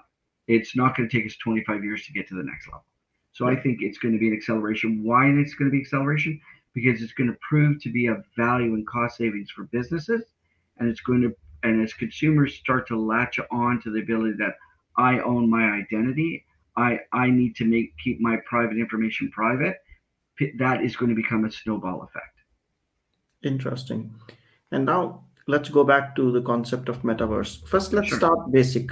it's 0.47 0.75
not 0.75 0.95
going 0.95 1.09
to 1.09 1.17
take 1.17 1.25
us 1.25 1.35
25 1.43 1.83
years 1.83 2.05
to 2.05 2.13
get 2.13 2.25
to 2.25 2.35
the 2.35 2.43
next 2.43 2.67
level. 2.67 2.85
So 3.33 3.47
i 3.47 3.55
think 3.55 3.79
it's 3.81 3.97
going 3.97 4.13
to 4.13 4.19
be 4.19 4.29
an 4.29 4.33
acceleration. 4.33 5.03
Why 5.03 5.27
it's 5.27 5.55
going 5.55 5.69
to 5.69 5.75
be 5.75 5.81
acceleration? 5.81 6.39
Because 6.73 7.01
it's 7.01 7.13
going 7.13 7.29
to 7.29 7.37
prove 7.47 7.81
to 7.81 7.91
be 7.91 8.07
a 8.07 8.23
value 8.37 8.73
and 8.73 8.87
cost 8.87 9.17
savings 9.17 9.49
for 9.51 9.63
businesses 9.65 10.23
and 10.77 10.89
it's 10.89 11.01
going 11.01 11.21
to 11.21 11.35
and 11.63 11.83
as 11.83 11.93
consumers 11.93 12.55
start 12.55 12.87
to 12.87 12.99
latch 12.99 13.39
on 13.51 13.81
to 13.81 13.91
the 13.91 13.99
ability 13.99 14.35
that 14.37 14.53
i 14.97 15.19
own 15.19 15.49
my 15.49 15.63
identity 15.71 16.45
i 16.75 16.99
i 17.13 17.29
need 17.29 17.55
to 17.55 17.65
make 17.65 17.93
keep 18.03 18.21
my 18.21 18.37
private 18.47 18.77
information 18.77 19.29
private 19.31 19.77
that 20.57 20.83
is 20.83 20.95
going 20.95 21.09
to 21.09 21.15
become 21.15 21.45
a 21.45 21.51
snowball 21.51 22.03
effect. 22.03 22.36
Interesting. 23.47 24.13
And 24.71 24.85
now 24.85 25.23
let's 25.47 25.69
go 25.69 25.83
back 25.83 26.15
to 26.17 26.31
the 26.31 26.41
concept 26.41 26.89
of 26.89 27.01
metaverse. 27.01 27.67
First, 27.67 27.93
let's 27.93 28.09
sure. 28.09 28.19
start 28.19 28.51
basic. 28.51 28.91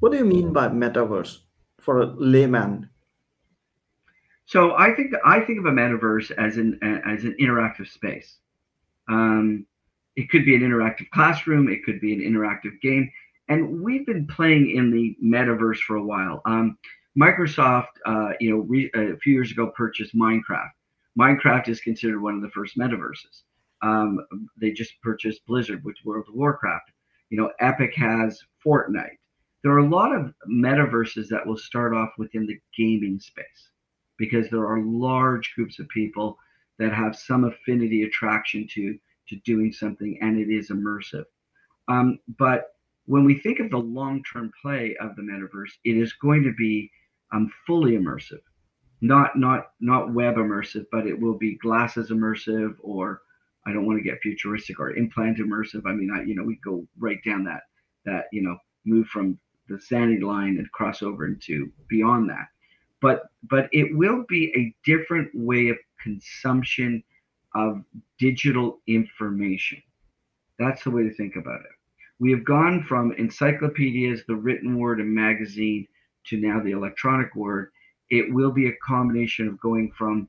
What 0.00 0.12
do 0.12 0.18
you 0.18 0.24
mean 0.24 0.52
by 0.52 0.68
metaverse 0.68 1.38
for 1.80 2.02
a 2.02 2.06
layman? 2.06 2.88
So 4.46 4.74
I 4.76 4.92
think 4.94 5.14
I 5.24 5.40
think 5.40 5.58
of 5.60 5.66
a 5.66 5.70
metaverse 5.70 6.30
as 6.32 6.58
an 6.58 6.78
as 7.06 7.24
an 7.24 7.34
interactive 7.40 7.88
space. 7.88 8.38
Um, 9.08 9.66
it 10.16 10.28
could 10.28 10.44
be 10.44 10.54
an 10.54 10.60
interactive 10.60 11.08
classroom. 11.10 11.68
It 11.68 11.84
could 11.84 12.00
be 12.00 12.12
an 12.12 12.20
interactive 12.20 12.80
game. 12.82 13.10
And 13.48 13.82
we've 13.82 14.06
been 14.06 14.26
playing 14.26 14.70
in 14.76 14.90
the 14.90 15.16
metaverse 15.24 15.78
for 15.78 15.96
a 15.96 16.02
while. 16.02 16.42
Um, 16.44 16.76
Microsoft, 17.18 17.94
uh, 18.06 18.32
you 18.40 18.50
know, 18.50 18.58
re- 18.58 18.90
a 18.94 19.16
few 19.16 19.32
years 19.34 19.50
ago 19.50 19.72
purchased 19.74 20.14
Minecraft. 20.14 20.70
Minecraft 21.18 21.68
is 21.68 21.80
considered 21.80 22.20
one 22.20 22.34
of 22.34 22.42
the 22.42 22.50
first 22.50 22.78
metaverses. 22.78 23.42
Um, 23.82 24.24
they 24.60 24.70
just 24.70 25.00
purchased 25.02 25.46
Blizzard, 25.46 25.84
which 25.84 26.04
World 26.04 26.26
of 26.28 26.34
Warcraft. 26.34 26.90
You 27.30 27.38
know, 27.38 27.50
Epic 27.60 27.94
has 27.96 28.40
Fortnite. 28.64 29.18
There 29.62 29.72
are 29.72 29.78
a 29.78 29.88
lot 29.88 30.14
of 30.14 30.34
metaverses 30.50 31.28
that 31.28 31.46
will 31.46 31.56
start 31.56 31.94
off 31.94 32.10
within 32.18 32.46
the 32.46 32.58
gaming 32.76 33.18
space 33.20 33.70
because 34.18 34.48
there 34.50 34.66
are 34.66 34.82
large 34.82 35.52
groups 35.54 35.78
of 35.78 35.88
people 35.88 36.36
that 36.78 36.92
have 36.92 37.16
some 37.16 37.44
affinity 37.44 38.02
attraction 38.02 38.66
to 38.74 38.98
to 39.28 39.36
doing 39.44 39.72
something, 39.72 40.18
and 40.20 40.38
it 40.38 40.52
is 40.52 40.70
immersive. 40.70 41.24
Um, 41.88 42.18
but 42.38 42.66
when 43.06 43.24
we 43.24 43.38
think 43.38 43.60
of 43.60 43.70
the 43.70 43.78
long-term 43.78 44.52
play 44.60 44.96
of 45.00 45.16
the 45.16 45.22
metaverse, 45.22 45.72
it 45.84 45.96
is 45.96 46.12
going 46.14 46.42
to 46.42 46.52
be 46.54 46.90
um, 47.32 47.50
fully 47.66 47.92
immersive, 47.92 48.42
not 49.00 49.36
not 49.36 49.70
not 49.80 50.12
web 50.12 50.36
immersive, 50.36 50.86
but 50.92 51.06
it 51.06 51.18
will 51.18 51.38
be 51.38 51.56
glasses 51.56 52.10
immersive, 52.10 52.74
or 52.80 53.22
I 53.66 53.72
don't 53.72 53.86
want 53.86 53.98
to 53.98 54.02
get 54.02 54.20
futuristic 54.20 54.80
or 54.80 54.90
implant 54.90 55.38
immersive. 55.38 55.82
I 55.86 55.92
mean, 55.92 56.10
I 56.14 56.22
you 56.24 56.34
know 56.34 56.44
we 56.44 56.58
go 56.64 56.86
right 56.98 57.18
down 57.24 57.44
that 57.44 57.62
that 58.04 58.26
you 58.32 58.42
know 58.42 58.56
move 58.84 59.06
from 59.08 59.38
the 59.68 59.80
sanity 59.80 60.20
line 60.20 60.56
and 60.58 60.70
cross 60.72 61.02
over 61.02 61.26
into 61.26 61.70
beyond 61.88 62.28
that. 62.30 62.48
But 63.00 63.24
but 63.48 63.68
it 63.72 63.96
will 63.96 64.24
be 64.28 64.52
a 64.56 64.74
different 64.84 65.30
way 65.34 65.68
of 65.68 65.76
consumption 66.00 67.02
of 67.54 67.82
digital 68.18 68.80
information. 68.86 69.82
That's 70.58 70.84
the 70.84 70.90
way 70.90 71.02
to 71.02 71.14
think 71.14 71.36
about 71.36 71.60
it. 71.60 71.72
We 72.18 72.30
have 72.30 72.44
gone 72.44 72.84
from 72.84 73.12
encyclopedias, 73.12 74.22
the 74.26 74.36
written 74.36 74.78
word, 74.78 75.00
and 75.00 75.12
magazine 75.12 75.86
to 76.26 76.36
now 76.36 76.60
the 76.60 76.70
electronic 76.70 77.34
word, 77.34 77.72
it 78.10 78.32
will 78.32 78.52
be 78.52 78.68
a 78.68 78.76
combination 78.76 79.48
of 79.48 79.60
going 79.60 79.90
from 79.96 80.28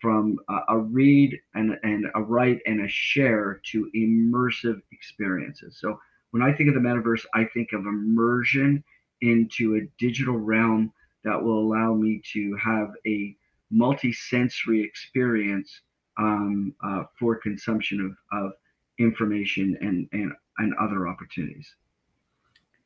from 0.00 0.38
a, 0.48 0.58
a 0.68 0.78
read 0.78 1.38
and, 1.54 1.76
and 1.82 2.06
a 2.14 2.22
write 2.22 2.60
and 2.66 2.84
a 2.84 2.88
share 2.88 3.60
to 3.72 3.90
immersive 3.96 4.80
experiences. 4.92 5.78
So 5.80 5.98
when 6.30 6.42
I 6.42 6.52
think 6.52 6.68
of 6.68 6.74
the 6.74 6.80
metaverse, 6.80 7.24
I 7.34 7.44
think 7.54 7.72
of 7.72 7.80
immersion 7.80 8.84
into 9.20 9.76
a 9.76 9.88
digital 9.98 10.36
realm 10.36 10.92
that 11.24 11.42
will 11.42 11.58
allow 11.58 11.94
me 11.94 12.22
to 12.32 12.56
have 12.56 12.90
a 13.06 13.36
multi-sensory 13.70 14.82
experience 14.82 15.80
um, 16.18 16.74
uh, 16.84 17.04
for 17.18 17.36
consumption 17.36 18.00
of, 18.00 18.38
of 18.44 18.52
information 18.98 19.76
and, 19.80 20.08
and, 20.12 20.32
and 20.58 20.74
other 20.80 21.08
opportunities. 21.08 21.74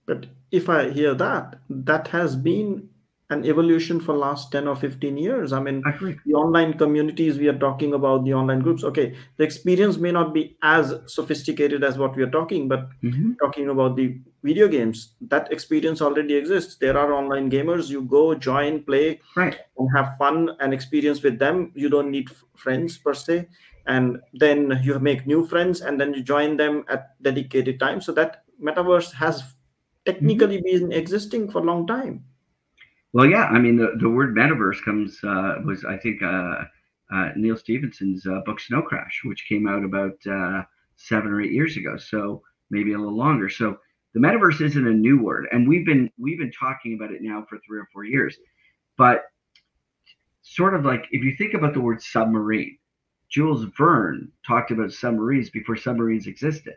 But 0.06 0.26
if 0.50 0.68
I 0.68 0.90
hear 0.90 1.14
that, 1.14 1.60
that 1.70 2.08
has 2.08 2.36
been 2.36 2.88
an 3.32 3.46
evolution 3.46 3.98
for 3.98 4.14
last 4.14 4.52
10 4.52 4.68
or 4.68 4.76
15 4.76 5.16
years. 5.16 5.52
I 5.52 5.60
mean, 5.60 5.82
the 6.26 6.34
online 6.34 6.74
communities 6.74 7.38
we 7.38 7.48
are 7.48 7.58
talking 7.58 7.94
about, 7.94 8.24
the 8.24 8.34
online 8.34 8.60
groups, 8.60 8.84
okay, 8.84 9.16
the 9.38 9.44
experience 9.44 9.96
may 9.96 10.12
not 10.12 10.34
be 10.34 10.56
as 10.62 10.94
sophisticated 11.06 11.82
as 11.82 11.96
what 11.96 12.14
we 12.14 12.22
are 12.22 12.30
talking, 12.30 12.68
but 12.68 12.88
mm-hmm. 13.02 13.32
talking 13.40 13.70
about 13.70 13.96
the 13.96 14.20
video 14.42 14.68
games, 14.68 15.14
that 15.22 15.50
experience 15.50 16.02
already 16.02 16.34
exists. 16.34 16.76
There 16.76 16.96
are 16.98 17.14
online 17.14 17.50
gamers, 17.50 17.88
you 17.88 18.02
go, 18.02 18.34
join, 18.34 18.82
play, 18.82 19.20
right. 19.34 19.56
and 19.78 19.88
have 19.96 20.16
fun 20.18 20.50
and 20.60 20.74
experience 20.74 21.22
with 21.22 21.38
them. 21.38 21.72
You 21.74 21.88
don't 21.88 22.10
need 22.10 22.30
f- 22.30 22.44
friends 22.56 22.98
per 22.98 23.14
se. 23.14 23.48
And 23.86 24.20
then 24.34 24.78
you 24.82 24.98
make 25.00 25.26
new 25.26 25.46
friends 25.46 25.80
and 25.80 26.00
then 26.00 26.14
you 26.14 26.22
join 26.22 26.56
them 26.56 26.84
at 26.88 27.20
dedicated 27.22 27.80
time. 27.80 28.00
So 28.00 28.12
that 28.12 28.44
metaverse 28.62 29.12
has 29.14 29.42
technically 30.04 30.58
mm-hmm. 30.58 30.88
been 30.88 30.92
existing 30.92 31.50
for 31.50 31.60
a 31.60 31.64
long 31.64 31.86
time. 31.86 32.24
Well, 33.12 33.26
yeah, 33.26 33.44
I 33.44 33.58
mean 33.58 33.76
the, 33.76 33.92
the 34.00 34.08
word 34.08 34.34
metaverse 34.34 34.82
comes 34.84 35.18
uh, 35.22 35.56
was 35.64 35.84
I 35.84 35.96
think 35.98 36.22
uh, 36.22 36.64
uh, 37.12 37.28
Neal 37.36 37.56
Stephenson's 37.56 38.26
uh, 38.26 38.40
book 38.46 38.58
Snow 38.58 38.82
Crash, 38.82 39.20
which 39.24 39.46
came 39.48 39.68
out 39.68 39.84
about 39.84 40.14
uh, 40.26 40.62
seven 40.96 41.30
or 41.30 41.42
eight 41.42 41.52
years 41.52 41.76
ago. 41.76 41.98
So 41.98 42.42
maybe 42.70 42.94
a 42.94 42.98
little 42.98 43.16
longer. 43.16 43.50
So 43.50 43.78
the 44.14 44.20
metaverse 44.20 44.60
isn't 44.62 44.86
a 44.86 44.90
new 44.92 45.22
word, 45.22 45.46
and 45.52 45.68
we've 45.68 45.84
been 45.84 46.10
we've 46.18 46.38
been 46.38 46.52
talking 46.52 46.94
about 46.94 47.12
it 47.12 47.22
now 47.22 47.44
for 47.48 47.58
three 47.66 47.78
or 47.78 47.88
four 47.92 48.04
years. 48.04 48.36
But 48.96 49.24
sort 50.42 50.74
of 50.74 50.84
like 50.84 51.04
if 51.10 51.22
you 51.22 51.36
think 51.36 51.54
about 51.54 51.74
the 51.74 51.80
word 51.80 52.02
submarine, 52.02 52.78
Jules 53.28 53.66
Verne 53.76 54.32
talked 54.46 54.70
about 54.70 54.92
submarines 54.92 55.50
before 55.50 55.76
submarines 55.76 56.26
existed. 56.26 56.74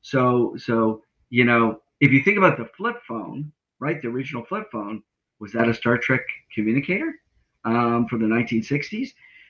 So 0.00 0.54
so 0.58 1.02
you 1.30 1.44
know 1.44 1.80
if 2.00 2.12
you 2.12 2.22
think 2.22 2.38
about 2.38 2.56
the 2.56 2.68
flip 2.76 2.96
phone, 3.06 3.50
right, 3.80 4.00
the 4.00 4.08
original 4.08 4.44
flip 4.44 4.68
phone 4.70 5.02
was 5.42 5.50
that 5.52 5.68
a 5.68 5.74
Star 5.74 5.98
Trek 5.98 6.22
communicator 6.54 7.16
um, 7.64 8.06
from 8.08 8.20
the 8.22 8.28
1960s? 8.28 9.08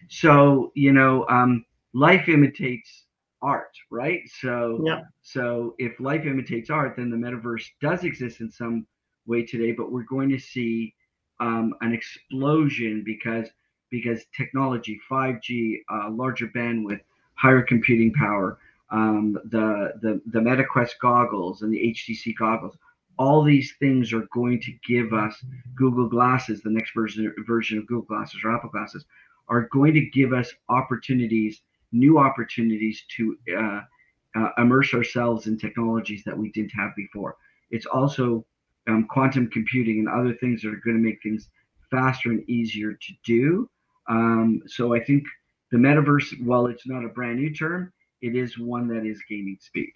So 0.08 0.72
you 0.74 0.92
know 0.92 1.26
um, 1.28 1.64
life 1.92 2.28
imitates 2.28 3.04
art, 3.42 3.76
right? 3.90 4.22
So 4.40 4.82
yeah. 4.86 5.02
so 5.20 5.74
if 5.78 6.00
life 6.00 6.24
imitates 6.24 6.70
art, 6.70 6.94
then 6.96 7.10
the 7.10 7.16
metaverse 7.16 7.66
does 7.82 8.04
exist 8.04 8.40
in 8.40 8.50
some 8.50 8.86
way 9.26 9.44
today, 9.44 9.72
but 9.72 9.92
we're 9.92 10.04
going 10.04 10.30
to 10.30 10.38
see 10.38 10.94
um, 11.40 11.74
an 11.82 11.92
explosion 11.92 13.02
because 13.04 13.48
because 13.90 14.24
technology, 14.34 14.98
5G, 15.10 15.80
uh, 15.92 16.10
larger 16.10 16.48
bandwidth, 16.48 17.02
higher 17.34 17.60
computing 17.60 18.14
power, 18.14 18.58
um, 18.90 19.38
the 19.50 19.92
the 20.00 20.22
the 20.26 20.40
MetaQuest 20.40 20.92
goggles 21.02 21.60
and 21.60 21.70
the 21.70 21.94
HTC 21.94 22.34
goggles, 22.38 22.76
all 23.22 23.42
these 23.42 23.74
things 23.78 24.12
are 24.12 24.26
going 24.32 24.60
to 24.60 24.72
give 24.86 25.12
us 25.12 25.34
Google 25.76 26.08
Glasses, 26.08 26.60
the 26.60 26.70
next 26.70 26.90
version 26.92 27.32
version 27.46 27.78
of 27.78 27.86
Google 27.86 28.08
Glasses 28.12 28.40
or 28.44 28.54
Apple 28.54 28.70
Glasses, 28.70 29.04
are 29.48 29.68
going 29.72 29.94
to 29.94 30.04
give 30.10 30.32
us 30.32 30.52
opportunities 30.68 31.62
new 31.92 32.18
opportunities 32.18 33.04
to 33.16 33.36
uh, 33.56 33.80
uh, 34.34 34.48
immerse 34.58 34.94
ourselves 34.94 35.46
in 35.46 35.58
technologies 35.58 36.22
that 36.24 36.36
we 36.36 36.50
didn't 36.52 36.70
have 36.70 36.90
before. 36.96 37.36
It's 37.70 37.86
also 37.86 38.44
um, 38.88 39.06
quantum 39.08 39.48
computing 39.50 39.98
and 39.98 40.08
other 40.08 40.34
things 40.40 40.62
that 40.62 40.68
are 40.68 40.82
going 40.84 40.96
to 40.96 41.02
make 41.02 41.22
things 41.22 41.48
faster 41.90 42.30
and 42.30 42.48
easier 42.48 42.94
to 42.94 43.12
do. 43.24 43.70
Um, 44.08 44.62
so 44.66 44.94
I 44.94 45.04
think 45.04 45.22
the 45.70 45.76
metaverse, 45.76 46.42
while 46.42 46.66
it's 46.66 46.86
not 46.86 47.04
a 47.04 47.08
brand 47.08 47.38
new 47.38 47.54
term, 47.54 47.92
it 48.22 48.34
is 48.34 48.58
one 48.58 48.88
that 48.88 49.04
is 49.04 49.20
gaining 49.28 49.58
speed. 49.60 49.92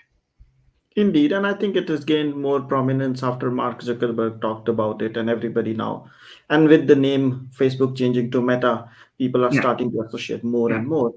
Indeed, 0.96 1.32
and 1.32 1.46
I 1.46 1.52
think 1.52 1.76
it 1.76 1.88
has 1.88 2.06
gained 2.06 2.34
more 2.34 2.62
prominence 2.62 3.22
after 3.22 3.50
Mark 3.50 3.82
Zuckerberg 3.82 4.40
talked 4.40 4.68
about 4.70 5.02
it, 5.02 5.18
and 5.18 5.28
everybody 5.28 5.74
now, 5.74 6.10
and 6.48 6.68
with 6.68 6.86
the 6.86 6.96
name 6.96 7.50
Facebook 7.54 7.96
changing 7.96 8.30
to 8.30 8.40
Meta, 8.40 8.88
people 9.18 9.44
are 9.44 9.52
yeah. 9.52 9.60
starting 9.60 9.92
to 9.92 10.00
associate 10.00 10.42
more 10.42 10.70
yeah. 10.70 10.76
and 10.76 10.88
more. 10.88 11.12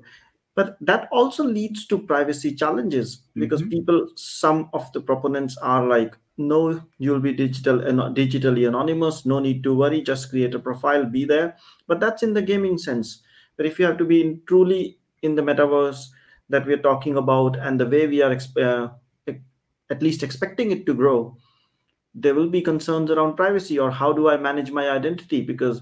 But 0.53 0.75
that 0.81 1.07
also 1.13 1.45
leads 1.45 1.87
to 1.87 1.97
privacy 1.97 2.53
challenges 2.53 3.21
because 3.35 3.61
mm-hmm. 3.61 3.69
people 3.69 4.09
some 4.15 4.69
of 4.73 4.91
the 4.91 4.99
proponents 4.99 5.55
are 5.59 5.85
like 5.87 6.17
no 6.37 6.81
you'll 6.97 7.21
be 7.21 7.31
digital 7.31 7.79
and 7.79 7.99
digitally 8.17 8.67
anonymous. 8.67 9.25
No 9.25 9.39
need 9.39 9.63
to 9.63 9.73
worry. 9.73 10.01
Just 10.01 10.29
create 10.29 10.53
a 10.53 10.59
profile. 10.59 11.05
Be 11.05 11.23
there. 11.23 11.55
But 11.87 12.01
that's 12.01 12.23
in 12.23 12.33
the 12.33 12.41
gaming 12.41 12.77
sense. 12.77 13.21
But 13.55 13.67
if 13.67 13.79
you 13.79 13.85
have 13.85 13.97
to 13.99 14.05
be 14.05 14.19
in, 14.19 14.41
truly 14.47 14.99
in 15.21 15.35
the 15.35 15.41
metaverse 15.41 16.07
that 16.49 16.65
we're 16.65 16.77
talking 16.81 17.15
about 17.15 17.57
and 17.57 17.79
the 17.79 17.85
way 17.85 18.07
we 18.07 18.21
are 18.21 18.37
uh, 18.57 18.89
at 19.89 20.01
least 20.01 20.23
expecting 20.23 20.71
it 20.71 20.85
to 20.85 20.93
grow 20.93 21.37
there 22.15 22.35
will 22.35 22.49
be 22.49 22.61
concerns 22.61 23.11
around 23.11 23.35
privacy 23.35 23.77
or 23.77 23.91
how 23.91 24.11
do 24.11 24.29
i 24.29 24.37
manage 24.37 24.71
my 24.71 24.89
identity? 24.89 25.41
Because 25.41 25.81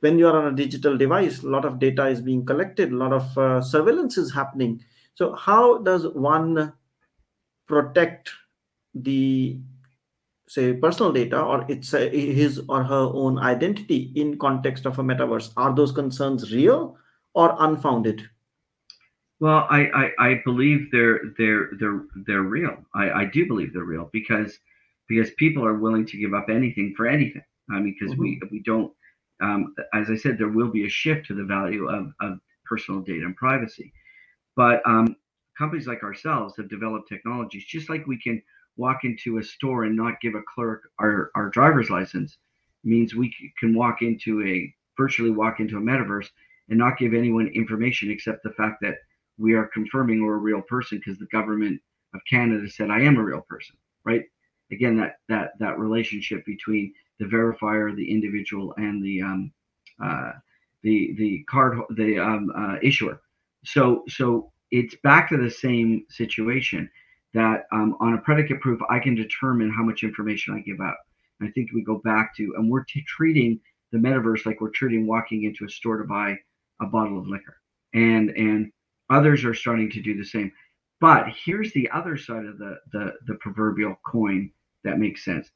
when 0.00 0.18
you 0.18 0.26
are 0.28 0.36
on 0.36 0.52
a 0.52 0.56
digital 0.56 0.96
device 0.96 1.42
a 1.42 1.48
lot 1.48 1.64
of 1.64 1.78
data 1.78 2.06
is 2.06 2.20
being 2.20 2.44
collected 2.44 2.92
a 2.92 2.96
lot 2.96 3.12
of 3.12 3.38
uh, 3.38 3.60
surveillance 3.60 4.18
is 4.18 4.32
happening. 4.32 4.82
So 5.14 5.34
how 5.34 5.78
does 5.78 6.08
one 6.08 6.72
protect 7.66 8.30
the 8.94 9.58
say 10.46 10.74
personal 10.74 11.12
data 11.12 11.40
or 11.40 11.64
it's 11.68 11.94
a, 11.94 12.08
his 12.08 12.60
or 12.68 12.84
her 12.84 13.10
own 13.14 13.38
identity 13.38 14.12
in 14.14 14.38
context 14.38 14.84
of 14.86 14.98
a 14.98 15.02
metaverse? 15.02 15.52
Are 15.56 15.74
those 15.74 15.92
concerns 15.92 16.52
real 16.52 16.96
or 17.34 17.56
unfounded 17.60 18.28
well 19.44 19.66
i 19.70 19.80
i, 20.02 20.28
I 20.30 20.42
believe 20.44 20.90
they're 20.90 21.20
they're 21.38 21.68
they're 21.78 22.02
they're 22.26 22.42
real 22.42 22.76
I, 22.94 23.10
I 23.10 23.24
do 23.26 23.46
believe 23.46 23.72
they're 23.72 23.92
real 23.94 24.08
because 24.12 24.58
because 25.08 25.30
people 25.44 25.64
are 25.64 25.74
willing 25.84 26.06
to 26.06 26.16
give 26.16 26.34
up 26.34 26.48
anything 26.48 26.94
for 26.96 27.06
anything 27.06 27.44
i 27.70 27.74
mean 27.74 27.94
because 27.98 28.14
mm-hmm. 28.14 28.22
we 28.22 28.40
we 28.50 28.60
don't 28.60 28.92
um, 29.40 29.74
as 29.92 30.10
I 30.10 30.16
said, 30.16 30.38
there 30.38 30.48
will 30.48 30.70
be 30.70 30.86
a 30.86 30.88
shift 30.88 31.26
to 31.26 31.34
the 31.34 31.44
value 31.44 31.88
of, 31.88 32.12
of 32.20 32.38
personal 32.64 33.00
data 33.00 33.24
and 33.24 33.36
privacy. 33.36 33.92
But 34.56 34.80
um, 34.86 35.16
companies 35.58 35.86
like 35.86 36.02
ourselves 36.02 36.54
have 36.56 36.68
developed 36.68 37.08
technologies, 37.08 37.64
just 37.64 37.90
like 37.90 38.06
we 38.06 38.20
can 38.20 38.42
walk 38.76 39.04
into 39.04 39.38
a 39.38 39.44
store 39.44 39.84
and 39.84 39.96
not 39.96 40.20
give 40.20 40.34
a 40.34 40.42
clerk 40.54 40.90
our, 40.98 41.30
our 41.34 41.50
driver's 41.50 41.90
license, 41.90 42.38
means 42.84 43.14
we 43.14 43.34
can 43.58 43.74
walk 43.74 44.02
into 44.02 44.46
a 44.46 44.72
virtually 44.96 45.30
walk 45.30 45.58
into 45.58 45.76
a 45.76 45.80
metaverse 45.80 46.28
and 46.68 46.78
not 46.78 46.98
give 46.98 47.14
anyone 47.14 47.48
information 47.48 48.10
except 48.10 48.42
the 48.44 48.52
fact 48.52 48.76
that 48.80 48.94
we 49.38 49.54
are 49.54 49.70
confirming 49.72 50.24
we're 50.24 50.34
a 50.34 50.38
real 50.38 50.62
person 50.62 50.98
because 50.98 51.18
the 51.18 51.26
government 51.26 51.80
of 52.14 52.20
Canada 52.28 52.68
said 52.68 52.90
I 52.90 53.00
am 53.00 53.16
a 53.16 53.22
real 53.22 53.42
person, 53.48 53.76
right? 54.04 54.24
Again, 54.72 54.96
that 54.96 55.16
that 55.28 55.52
that 55.58 55.78
relationship 55.78 56.44
between 56.46 56.92
the 57.18 57.26
verifier, 57.26 57.94
the 57.94 58.10
individual, 58.10 58.74
and 58.76 59.04
the 59.04 59.22
um, 59.22 59.52
uh, 60.02 60.32
the 60.82 61.14
the 61.18 61.44
card 61.48 61.78
the 61.90 62.18
um, 62.18 62.52
uh, 62.56 62.76
issuer. 62.82 63.20
So 63.64 64.04
so 64.08 64.52
it's 64.70 64.94
back 65.02 65.28
to 65.28 65.36
the 65.36 65.50
same 65.50 66.04
situation 66.08 66.90
that 67.34 67.64
um, 67.72 67.96
on 68.00 68.14
a 68.14 68.18
predicate 68.18 68.60
proof 68.60 68.80
I 68.88 68.98
can 68.98 69.14
determine 69.14 69.70
how 69.70 69.82
much 69.82 70.02
information 70.02 70.54
I 70.54 70.60
give 70.60 70.80
out. 70.80 70.96
I 71.42 71.50
think 71.50 71.70
we 71.72 71.82
go 71.82 72.00
back 72.04 72.34
to 72.36 72.54
and 72.56 72.70
we're 72.70 72.84
t- 72.84 73.04
treating 73.06 73.60
the 73.92 73.98
metaverse 73.98 74.46
like 74.46 74.60
we're 74.60 74.70
treating 74.70 75.06
walking 75.06 75.44
into 75.44 75.64
a 75.64 75.68
store 75.68 75.98
to 75.98 76.04
buy 76.04 76.36
a 76.80 76.86
bottle 76.86 77.18
of 77.18 77.26
liquor, 77.26 77.58
and 77.92 78.30
and 78.30 78.72
others 79.10 79.44
are 79.44 79.54
starting 79.54 79.90
to 79.90 80.02
do 80.02 80.16
the 80.16 80.24
same. 80.24 80.52
But 81.00 81.26
here's 81.44 81.72
the 81.72 81.90
other 81.90 82.16
side 82.16 82.46
of 82.46 82.58
the 82.58 82.78
the, 82.92 83.12
the 83.26 83.34
proverbial 83.40 83.96
coin 84.06 84.50
that 84.84 84.98
makes 84.98 85.24
sense. 85.24 85.50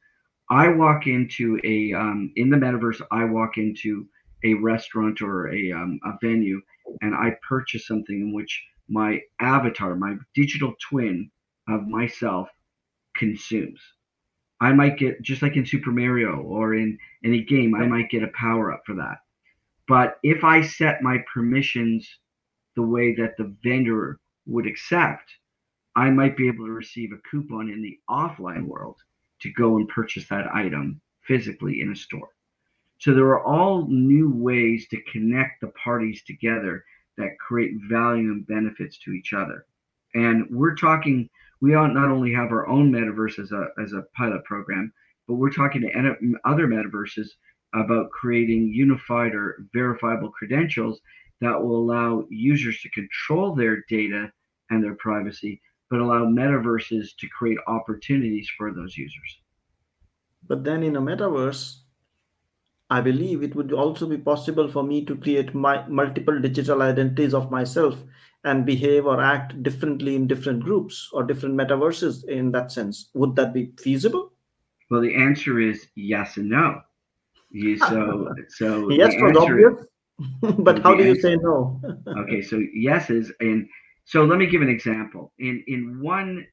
I 0.50 0.68
walk 0.68 1.06
into 1.06 1.60
a 1.64 1.92
um, 1.92 2.32
in 2.36 2.50
the 2.50 2.56
metaverse. 2.56 3.00
I 3.10 3.24
walk 3.24 3.58
into 3.58 4.06
a 4.44 4.54
restaurant 4.54 5.20
or 5.20 5.52
a 5.52 5.72
um, 5.72 6.00
a 6.04 6.12
venue, 6.22 6.60
and 7.02 7.14
I 7.14 7.36
purchase 7.46 7.86
something 7.86 8.20
in 8.20 8.32
which 8.34 8.62
my 8.88 9.20
avatar, 9.40 9.94
my 9.94 10.16
digital 10.34 10.74
twin 10.88 11.30
of 11.68 11.86
myself, 11.86 12.48
consumes. 13.16 13.80
I 14.60 14.72
might 14.72 14.98
get 14.98 15.22
just 15.22 15.42
like 15.42 15.56
in 15.56 15.66
Super 15.66 15.92
Mario 15.92 16.40
or 16.40 16.74
in 16.74 16.98
any 17.24 17.42
game, 17.42 17.74
I 17.74 17.86
might 17.86 18.10
get 18.10 18.22
a 18.22 18.28
power 18.28 18.72
up 18.72 18.82
for 18.86 18.94
that. 18.96 19.18
But 19.86 20.18
if 20.22 20.44
I 20.44 20.62
set 20.62 21.02
my 21.02 21.18
permissions 21.32 22.08
the 22.78 22.86
way 22.86 23.12
that 23.12 23.36
the 23.36 23.52
vendor 23.64 24.20
would 24.46 24.64
accept, 24.64 25.28
I 25.96 26.10
might 26.10 26.36
be 26.36 26.46
able 26.46 26.64
to 26.66 26.70
receive 26.70 27.10
a 27.10 27.28
coupon 27.28 27.68
in 27.68 27.82
the 27.82 27.98
offline 28.08 28.66
world 28.66 28.98
to 29.40 29.52
go 29.54 29.78
and 29.78 29.88
purchase 29.88 30.28
that 30.28 30.54
item 30.54 31.00
physically 31.22 31.80
in 31.80 31.90
a 31.90 31.96
store. 31.96 32.28
So 32.98 33.14
there 33.14 33.26
are 33.26 33.42
all 33.42 33.88
new 33.88 34.30
ways 34.30 34.86
to 34.90 35.02
connect 35.10 35.60
the 35.60 35.72
parties 35.84 36.22
together 36.22 36.84
that 37.16 37.36
create 37.40 37.72
value 37.90 38.30
and 38.30 38.46
benefits 38.46 38.96
to 39.00 39.10
each 39.10 39.32
other. 39.32 39.66
And 40.14 40.46
we're 40.48 40.76
talking, 40.76 41.28
we 41.60 41.72
not 41.72 41.96
only 41.96 42.32
have 42.32 42.52
our 42.52 42.68
own 42.68 42.92
metaverse 42.92 43.40
as 43.40 43.50
a, 43.50 43.66
as 43.82 43.92
a 43.92 44.04
pilot 44.16 44.44
program, 44.44 44.92
but 45.26 45.34
we're 45.34 45.50
talking 45.50 45.82
to 45.82 46.38
other 46.44 46.68
metaverses 46.68 47.26
about 47.74 48.12
creating 48.12 48.72
unified 48.72 49.34
or 49.34 49.66
verifiable 49.74 50.30
credentials 50.30 51.00
that 51.40 51.62
will 51.62 51.76
allow 51.76 52.24
users 52.30 52.80
to 52.80 52.90
control 52.90 53.54
their 53.54 53.84
data 53.88 54.30
and 54.70 54.82
their 54.82 54.94
privacy 54.96 55.60
but 55.90 56.00
allow 56.00 56.24
metaverses 56.24 57.16
to 57.18 57.28
create 57.28 57.58
opportunities 57.66 58.48
for 58.56 58.72
those 58.72 58.96
users. 58.96 59.40
But 60.46 60.64
then 60.64 60.82
in 60.82 60.96
a 60.96 61.00
metaverse, 61.00 61.76
I 62.90 63.00
believe 63.00 63.42
it 63.42 63.54
would 63.54 63.72
also 63.72 64.06
be 64.06 64.16
possible 64.16 64.70
for 64.70 64.82
me 64.82 65.04
to 65.06 65.16
create 65.16 65.54
my 65.54 65.86
multiple 65.88 66.40
digital 66.40 66.82
identities 66.82 67.34
of 67.34 67.50
myself 67.50 68.02
and 68.44 68.64
behave 68.64 69.04
or 69.04 69.20
act 69.20 69.62
differently 69.62 70.14
in 70.14 70.26
different 70.26 70.62
groups 70.62 71.10
or 71.12 71.24
different 71.24 71.56
metaverses 71.56 72.26
in 72.28 72.52
that 72.52 72.72
sense. 72.72 73.10
Would 73.14 73.36
that 73.36 73.52
be 73.52 73.72
feasible? 73.78 74.32
Well, 74.90 75.02
the 75.02 75.14
answer 75.14 75.60
is 75.60 75.88
yes 75.96 76.36
and 76.38 76.48
no. 76.48 76.80
So, 77.88 78.34
so 78.48 78.90
yes 78.90 79.14
for 79.16 79.36
obvious, 79.38 79.84
but 80.58 80.82
how 80.82 80.94
do 80.94 81.04
you 81.04 81.14
say 81.14 81.36
no? 81.36 81.80
okay, 82.18 82.42
so 82.42 82.60
yes 82.74 83.10
is 83.10 83.32
and 83.40 83.68
so 84.04 84.24
let 84.24 84.38
me 84.38 84.46
give 84.46 84.62
an 84.62 84.68
example. 84.68 85.32
In 85.38 85.62
in 85.68 86.00
one 86.00 86.46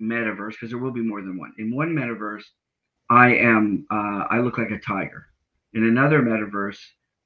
metaverse, 0.00 0.52
because 0.52 0.70
there 0.70 0.78
will 0.78 0.92
be 0.92 1.02
more 1.02 1.22
than 1.22 1.38
one. 1.38 1.52
In 1.58 1.74
one 1.74 1.90
metaverse, 1.94 2.44
I 3.10 3.34
am 3.34 3.86
uh, 3.90 4.24
I 4.30 4.38
look 4.40 4.58
like 4.58 4.70
a 4.70 4.78
tiger. 4.78 5.26
In 5.74 5.84
another 5.84 6.22
metaverse, 6.22 6.78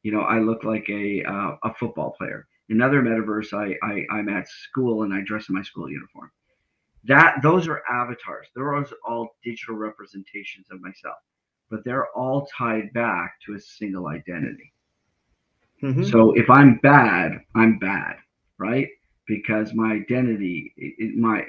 you 0.02 0.12
know, 0.12 0.22
I 0.22 0.40
look 0.40 0.64
like 0.64 0.88
a 0.88 1.22
uh, 1.24 1.56
a 1.64 1.74
football 1.74 2.12
player. 2.18 2.46
In 2.68 2.76
another 2.76 3.02
metaverse, 3.02 3.52
I, 3.52 3.76
I 3.86 4.06
I'm 4.16 4.28
at 4.28 4.48
school 4.48 5.04
and 5.04 5.14
I 5.14 5.22
dress 5.22 5.48
in 5.48 5.54
my 5.54 5.62
school 5.62 5.90
uniform. 5.90 6.30
that 7.04 7.36
those 7.42 7.68
are 7.68 7.82
avatars. 7.90 8.48
They're 8.54 8.74
all 9.06 9.36
digital 9.44 9.76
representations 9.76 10.66
of 10.70 10.80
myself, 10.80 11.16
but 11.70 11.84
they're 11.84 12.08
all 12.16 12.48
tied 12.56 12.92
back 12.92 13.34
to 13.46 13.54
a 13.54 13.60
single 13.60 14.08
identity. 14.08 14.72
Mm-hmm. 15.82 16.04
So 16.04 16.32
if 16.32 16.48
I'm 16.48 16.78
bad, 16.82 17.40
I'm 17.54 17.78
bad, 17.78 18.16
right? 18.58 18.88
Because 19.26 19.74
my 19.74 19.92
identity, 19.92 20.72
it, 20.76 21.16
my 21.16 21.42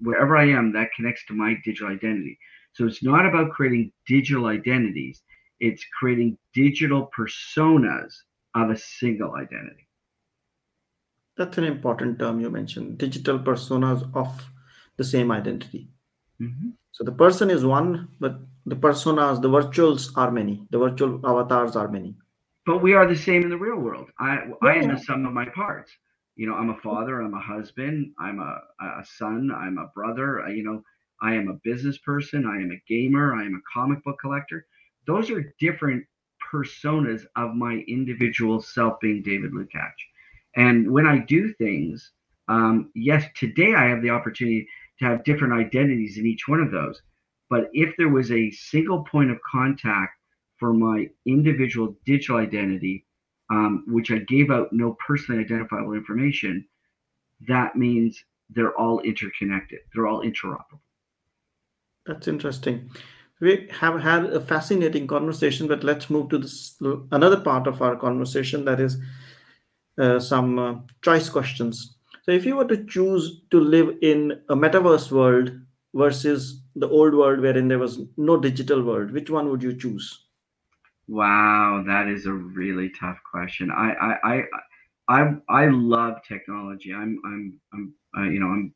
wherever 0.00 0.36
I 0.36 0.48
am, 0.48 0.72
that 0.72 0.88
connects 0.96 1.24
to 1.26 1.34
my 1.34 1.54
digital 1.64 1.88
identity. 1.88 2.38
So 2.72 2.86
it's 2.86 3.02
not 3.02 3.26
about 3.26 3.50
creating 3.50 3.92
digital 4.06 4.46
identities; 4.46 5.22
it's 5.60 5.84
creating 5.98 6.38
digital 6.54 7.10
personas 7.16 8.14
of 8.54 8.70
a 8.70 8.76
single 8.76 9.34
identity. 9.34 9.88
That's 11.36 11.58
an 11.58 11.64
important 11.64 12.18
term 12.18 12.40
you 12.40 12.50
mentioned: 12.50 12.98
digital 12.98 13.38
personas 13.38 14.08
of 14.14 14.50
the 14.96 15.04
same 15.04 15.30
identity. 15.30 15.88
Mm-hmm. 16.40 16.70
So 16.92 17.04
the 17.04 17.12
person 17.12 17.50
is 17.50 17.64
one, 17.64 18.08
but 18.18 18.40
the 18.64 18.76
personas, 18.76 19.42
the 19.42 19.48
virtuals 19.48 20.10
are 20.16 20.30
many. 20.30 20.66
The 20.70 20.78
virtual 20.78 21.20
avatars 21.26 21.76
are 21.76 21.88
many 21.88 22.16
but 22.66 22.82
we 22.82 22.94
are 22.94 23.06
the 23.06 23.16
same 23.16 23.42
in 23.42 23.50
the 23.50 23.56
real 23.56 23.76
world. 23.76 24.08
I 24.18 24.34
yeah. 24.34 24.54
I 24.62 24.74
am 24.76 24.88
the 24.88 24.98
sum 24.98 25.26
of 25.26 25.32
my 25.32 25.46
parts. 25.46 25.92
You 26.36 26.46
know, 26.46 26.54
I'm 26.54 26.70
a 26.70 26.78
father, 26.78 27.20
I'm 27.20 27.34
a 27.34 27.40
husband, 27.40 28.12
I'm 28.18 28.40
a, 28.40 28.60
a 28.80 29.04
son, 29.04 29.50
I'm 29.54 29.76
a 29.78 29.88
brother. 29.94 30.48
you 30.48 30.62
know, 30.62 30.82
I 31.20 31.34
am 31.34 31.48
a 31.48 31.60
business 31.62 31.98
person, 31.98 32.46
I 32.46 32.56
am 32.56 32.72
a 32.72 32.82
gamer, 32.88 33.34
I 33.34 33.44
am 33.44 33.54
a 33.54 33.78
comic 33.78 34.02
book 34.02 34.16
collector. 34.20 34.66
Those 35.06 35.30
are 35.30 35.54
different 35.60 36.04
personas 36.52 37.24
of 37.36 37.54
my 37.54 37.84
individual 37.86 38.60
self 38.60 38.98
being 39.00 39.22
David 39.22 39.52
Lucatch. 39.52 39.92
And 40.56 40.90
when 40.90 41.06
I 41.06 41.18
do 41.18 41.52
things, 41.54 42.12
um, 42.48 42.90
yes, 42.94 43.24
today 43.36 43.74
I 43.74 43.84
have 43.86 44.02
the 44.02 44.10
opportunity 44.10 44.66
to 44.98 45.04
have 45.06 45.24
different 45.24 45.54
identities 45.54 46.18
in 46.18 46.26
each 46.26 46.48
one 46.48 46.60
of 46.60 46.70
those. 46.70 47.00
But 47.50 47.68
if 47.72 47.94
there 47.96 48.08
was 48.08 48.30
a 48.32 48.50
single 48.50 49.04
point 49.04 49.30
of 49.30 49.38
contact 49.50 50.18
for 50.62 50.72
my 50.72 51.10
individual 51.26 51.96
digital 52.06 52.36
identity, 52.36 53.04
um, 53.50 53.82
which 53.88 54.12
I 54.12 54.18
gave 54.18 54.48
out 54.48 54.72
no 54.72 54.96
personally 55.04 55.42
identifiable 55.42 55.94
information, 55.94 56.64
that 57.48 57.74
means 57.74 58.22
they're 58.48 58.78
all 58.78 59.00
interconnected. 59.00 59.80
They're 59.92 60.06
all 60.06 60.22
interoperable. 60.22 60.78
That's 62.06 62.28
interesting. 62.28 62.92
We 63.40 63.70
have 63.72 64.00
had 64.00 64.26
a 64.26 64.40
fascinating 64.40 65.08
conversation, 65.08 65.66
but 65.66 65.82
let's 65.82 66.08
move 66.08 66.28
to 66.28 66.38
this 66.38 66.76
another 67.10 67.40
part 67.40 67.66
of 67.66 67.82
our 67.82 67.96
conversation 67.96 68.64
that 68.66 68.78
is 68.78 68.98
uh, 69.98 70.20
some 70.20 70.60
uh, 70.60 70.74
choice 71.02 71.28
questions. 71.28 71.96
So, 72.22 72.30
if 72.30 72.46
you 72.46 72.54
were 72.54 72.68
to 72.68 72.84
choose 72.84 73.40
to 73.50 73.58
live 73.58 73.96
in 74.00 74.40
a 74.48 74.54
metaverse 74.54 75.10
world 75.10 75.50
versus 75.92 76.62
the 76.76 76.88
old 76.88 77.14
world 77.14 77.40
wherein 77.40 77.66
there 77.66 77.80
was 77.80 77.98
no 78.16 78.36
digital 78.36 78.84
world, 78.84 79.10
which 79.10 79.28
one 79.28 79.50
would 79.50 79.64
you 79.64 79.76
choose? 79.76 80.22
Wow, 81.08 81.82
that 81.86 82.08
is 82.08 82.26
a 82.26 82.32
really 82.32 82.90
tough 82.90 83.18
question. 83.30 83.70
I 83.70 83.92
I 83.92 84.34
I 84.34 84.42
I, 85.08 85.34
I 85.48 85.66
love 85.66 86.22
technology. 86.26 86.92
I'm 86.94 87.20
I'm 87.24 87.60
I'm 87.72 87.94
uh, 88.16 88.30
you 88.30 88.40
know 88.40 88.46
I'm 88.48 88.74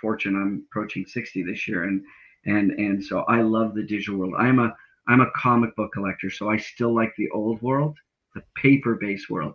fortunate. 0.00 0.38
I'm 0.38 0.64
approaching 0.70 1.06
60 1.06 1.42
this 1.44 1.68
year, 1.68 1.84
and 1.84 2.02
and 2.46 2.72
and 2.72 3.02
so 3.04 3.20
I 3.20 3.42
love 3.42 3.74
the 3.74 3.82
digital 3.84 4.18
world. 4.18 4.34
I'm 4.38 4.58
a 4.58 4.74
I'm 5.08 5.20
a 5.20 5.30
comic 5.36 5.74
book 5.76 5.92
collector, 5.92 6.30
so 6.30 6.50
I 6.50 6.56
still 6.56 6.94
like 6.94 7.12
the 7.16 7.30
old 7.30 7.62
world, 7.62 7.96
the 8.34 8.42
paper-based 8.56 9.30
world, 9.30 9.54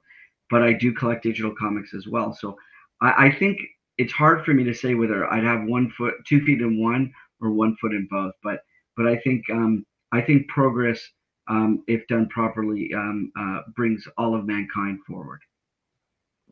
but 0.50 0.64
I 0.64 0.74
do 0.74 0.94
collect 0.94 1.24
digital 1.24 1.54
comics 1.58 1.94
as 1.94 2.08
well. 2.08 2.34
So 2.34 2.58
I, 3.02 3.28
I 3.28 3.32
think 3.32 3.60
it's 3.98 4.14
hard 4.14 4.44
for 4.46 4.54
me 4.54 4.64
to 4.66 4.74
say 4.74 4.96
whether 4.96 5.32
I'd 5.32 5.44
have 5.44 5.64
one 5.66 5.90
foot, 5.92 6.16
two 6.28 6.42
feet 6.42 6.62
in 6.62 6.82
one, 6.82 7.12
or 7.42 7.52
one 7.52 7.76
foot 7.78 7.94
in 7.94 8.08
both. 8.10 8.34
But 8.44 8.62
but 8.98 9.08
I 9.08 9.18
think 9.18 9.44
um, 9.52 9.86
I 10.12 10.22
think 10.22 10.48
progress 10.48 11.02
um, 11.48 11.84
if 11.88 12.08
done 12.08 12.28
properly, 12.30 12.92
um, 12.94 13.32
uh, 13.38 13.62
brings 13.76 14.08
all 14.18 14.36
of 14.36 14.46
mankind 14.46 15.00
forward. 15.08 15.42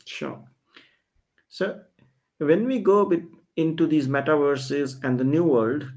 Sure. 0.05 0.43
So, 1.49 1.81
when 2.37 2.65
we 2.65 2.79
go 2.79 3.05
bit 3.05 3.23
into 3.55 3.87
these 3.87 4.07
metaverses 4.07 5.03
and 5.03 5.19
the 5.19 5.23
new 5.23 5.43
world, 5.43 5.89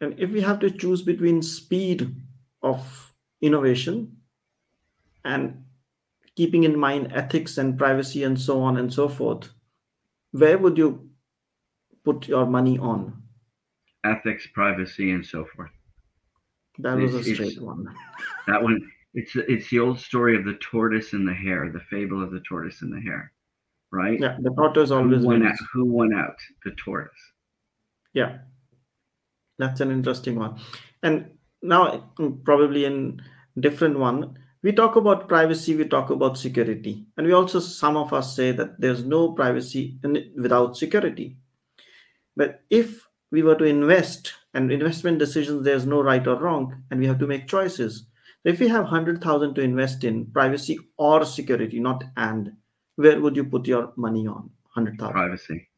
and 0.00 0.18
if 0.18 0.30
we 0.30 0.40
have 0.40 0.60
to 0.60 0.70
choose 0.70 1.02
between 1.02 1.42
speed 1.42 2.14
of 2.62 3.12
innovation 3.40 4.16
and 5.24 5.64
keeping 6.36 6.64
in 6.64 6.78
mind 6.78 7.12
ethics 7.12 7.58
and 7.58 7.78
privacy 7.78 8.22
and 8.22 8.38
so 8.38 8.60
on 8.60 8.76
and 8.76 8.92
so 8.92 9.08
forth, 9.08 9.50
where 10.32 10.58
would 10.58 10.76
you 10.76 11.10
put 12.04 12.28
your 12.28 12.46
money 12.46 12.78
on? 12.78 13.22
Ethics, 14.04 14.46
privacy, 14.52 15.10
and 15.10 15.24
so 15.24 15.46
forth. 15.56 15.70
That 16.78 16.98
was 16.98 17.14
a 17.14 17.22
straight 17.24 17.60
one. 17.60 17.86
That 18.46 18.62
one. 18.62 18.80
It's 19.14 19.34
it's 19.34 19.70
the 19.70 19.80
old 19.80 19.98
story 19.98 20.36
of 20.36 20.44
the 20.44 20.58
tortoise 20.60 21.14
and 21.14 21.26
the 21.26 21.32
hare, 21.32 21.70
the 21.72 21.80
fable 21.80 22.22
of 22.22 22.30
the 22.30 22.40
tortoise 22.40 22.82
and 22.82 22.92
the 22.92 23.00
hare, 23.00 23.32
right? 23.90 24.20
Yeah, 24.20 24.36
the 24.40 24.50
tortoise 24.50 24.90
always 24.90 25.22
who 25.22 25.26
won 25.26 25.40
wins. 25.40 25.52
Out, 25.52 25.68
who 25.72 25.84
won 25.86 26.14
out? 26.14 26.36
The 26.64 26.72
tortoise. 26.72 27.32
Yeah, 28.12 28.38
that's 29.58 29.80
an 29.80 29.90
interesting 29.90 30.36
one. 30.36 30.60
And 31.02 31.30
now, 31.62 32.10
mm, 32.18 32.44
probably 32.44 32.84
in 32.84 33.22
different 33.58 33.98
one, 33.98 34.38
we 34.62 34.72
talk 34.72 34.96
about 34.96 35.28
privacy, 35.28 35.74
we 35.74 35.86
talk 35.86 36.10
about 36.10 36.36
security, 36.36 37.06
and 37.16 37.26
we 37.26 37.32
also 37.32 37.58
some 37.58 37.96
of 37.96 38.12
us 38.12 38.36
say 38.36 38.52
that 38.52 38.78
there's 38.78 39.02
no 39.04 39.32
privacy 39.32 39.98
in, 40.04 40.30
without 40.36 40.76
security. 40.76 41.36
But 42.36 42.64
if 42.68 43.08
we 43.30 43.42
were 43.42 43.54
to 43.54 43.64
invest 43.64 44.34
and 44.56 44.72
investment 44.72 45.18
decisions 45.18 45.64
there's 45.64 45.86
no 45.86 46.00
right 46.00 46.26
or 46.26 46.36
wrong 46.36 46.82
and 46.90 46.98
we 46.98 47.06
have 47.06 47.18
to 47.18 47.26
make 47.26 47.46
choices. 47.46 48.06
If 48.44 48.58
we 48.58 48.68
have 48.68 48.84
100000 48.84 49.54
to 49.54 49.60
invest 49.60 50.04
in 50.04 50.26
privacy 50.26 50.78
or 50.96 51.24
security 51.24 51.78
not 51.78 52.02
and 52.16 52.52
where 52.96 53.20
would 53.20 53.36
you 53.36 53.44
put 53.44 53.66
your 53.66 53.92
money 53.96 54.26
on? 54.26 54.50
100000 54.74 55.12
privacy. 55.12 55.68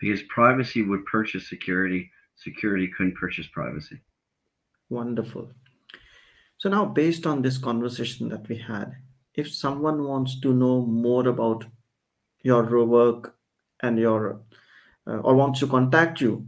Because 0.00 0.22
privacy 0.28 0.82
would 0.82 1.04
purchase 1.06 1.48
security. 1.48 2.10
Security 2.36 2.88
couldn't 2.96 3.16
purchase 3.16 3.46
privacy. 3.52 4.00
Wonderful. 4.88 5.50
So 6.58 6.68
now 6.68 6.84
based 6.84 7.26
on 7.26 7.42
this 7.42 7.58
conversation 7.58 8.28
that 8.28 8.48
we 8.48 8.56
had 8.56 8.92
if 9.34 9.52
someone 9.52 10.04
wants 10.04 10.38
to 10.40 10.52
know 10.52 10.86
more 10.86 11.26
about 11.26 11.64
your 12.42 12.62
work 12.86 13.34
and 13.80 13.98
your 13.98 14.40
uh, 15.08 15.16
or 15.16 15.34
wants 15.34 15.58
to 15.60 15.66
contact 15.66 16.20
you 16.20 16.46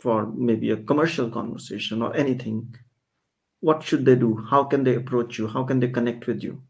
for 0.00 0.26
maybe 0.26 0.70
a 0.70 0.78
commercial 0.78 1.30
conversation 1.30 2.02
or 2.02 2.16
anything, 2.16 2.74
what 3.60 3.82
should 3.82 4.06
they 4.06 4.16
do? 4.16 4.36
How 4.50 4.64
can 4.64 4.84
they 4.84 4.96
approach 4.96 5.38
you? 5.38 5.46
How 5.46 5.62
can 5.64 5.78
they 5.78 5.88
connect 5.88 6.26
with 6.26 6.42
you? 6.42 6.62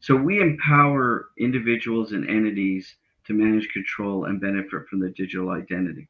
So 0.00 0.14
we 0.14 0.40
empower 0.40 1.30
individuals 1.38 2.12
and 2.12 2.28
entities 2.28 2.96
to 3.26 3.32
manage, 3.32 3.68
control, 3.68 4.26
and 4.26 4.40
benefit 4.40 4.88
from 4.88 5.00
the 5.00 5.10
digital 5.10 5.50
identity. 5.50 6.08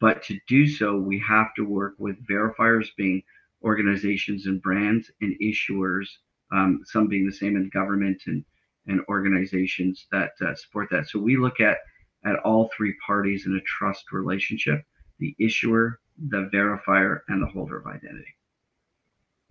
But 0.00 0.22
to 0.24 0.38
do 0.46 0.66
so, 0.66 0.96
we 0.98 1.18
have 1.26 1.54
to 1.56 1.62
work 1.64 1.94
with 1.98 2.26
verifiers, 2.26 2.88
being 2.96 3.22
organizations 3.62 4.46
and 4.46 4.60
brands, 4.60 5.10
and 5.22 5.34
issuers 5.40 6.08
um, 6.52 6.80
some 6.84 7.08
being 7.08 7.26
the 7.26 7.32
same 7.32 7.56
in 7.56 7.68
government 7.70 8.22
and, 8.26 8.44
and 8.86 9.00
organizations 9.08 10.06
that 10.12 10.32
uh, 10.40 10.54
support 10.54 10.88
that. 10.90 11.08
So 11.08 11.18
we 11.18 11.36
look 11.36 11.60
at, 11.60 11.78
at 12.24 12.38
all 12.44 12.70
three 12.76 12.94
parties 13.04 13.46
in 13.46 13.56
a 13.56 13.60
trust 13.62 14.12
relationship 14.12 14.82
the 15.18 15.34
issuer, 15.38 15.98
the 16.28 16.50
verifier, 16.52 17.20
and 17.28 17.42
the 17.42 17.46
holder 17.46 17.78
of 17.78 17.86
identity. 17.86 18.36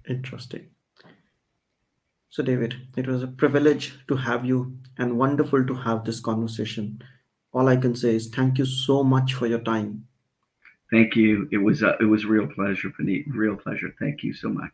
Interesting. 0.07 0.67
So, 2.29 2.43
David, 2.43 2.75
it 2.95 3.07
was 3.07 3.23
a 3.23 3.27
privilege 3.27 3.97
to 4.07 4.15
have 4.15 4.45
you 4.45 4.77
and 4.97 5.17
wonderful 5.17 5.65
to 5.65 5.73
have 5.73 6.03
this 6.03 6.19
conversation. 6.19 7.01
All 7.53 7.67
I 7.67 7.77
can 7.77 7.95
say 7.95 8.15
is 8.15 8.27
thank 8.27 8.57
you 8.57 8.65
so 8.65 9.03
much 9.03 9.33
for 9.33 9.47
your 9.47 9.59
time. 9.59 10.05
Thank 10.91 11.15
you. 11.15 11.47
It 11.51 11.57
was 11.57 11.81
a, 11.81 11.97
it 11.99 12.05
was 12.05 12.25
a 12.25 12.27
real 12.27 12.47
pleasure, 12.47 12.89
Punit. 12.89 13.23
Real 13.27 13.55
pleasure. 13.55 13.95
Thank 13.99 14.21
you 14.23 14.33
so 14.33 14.49
much. 14.49 14.71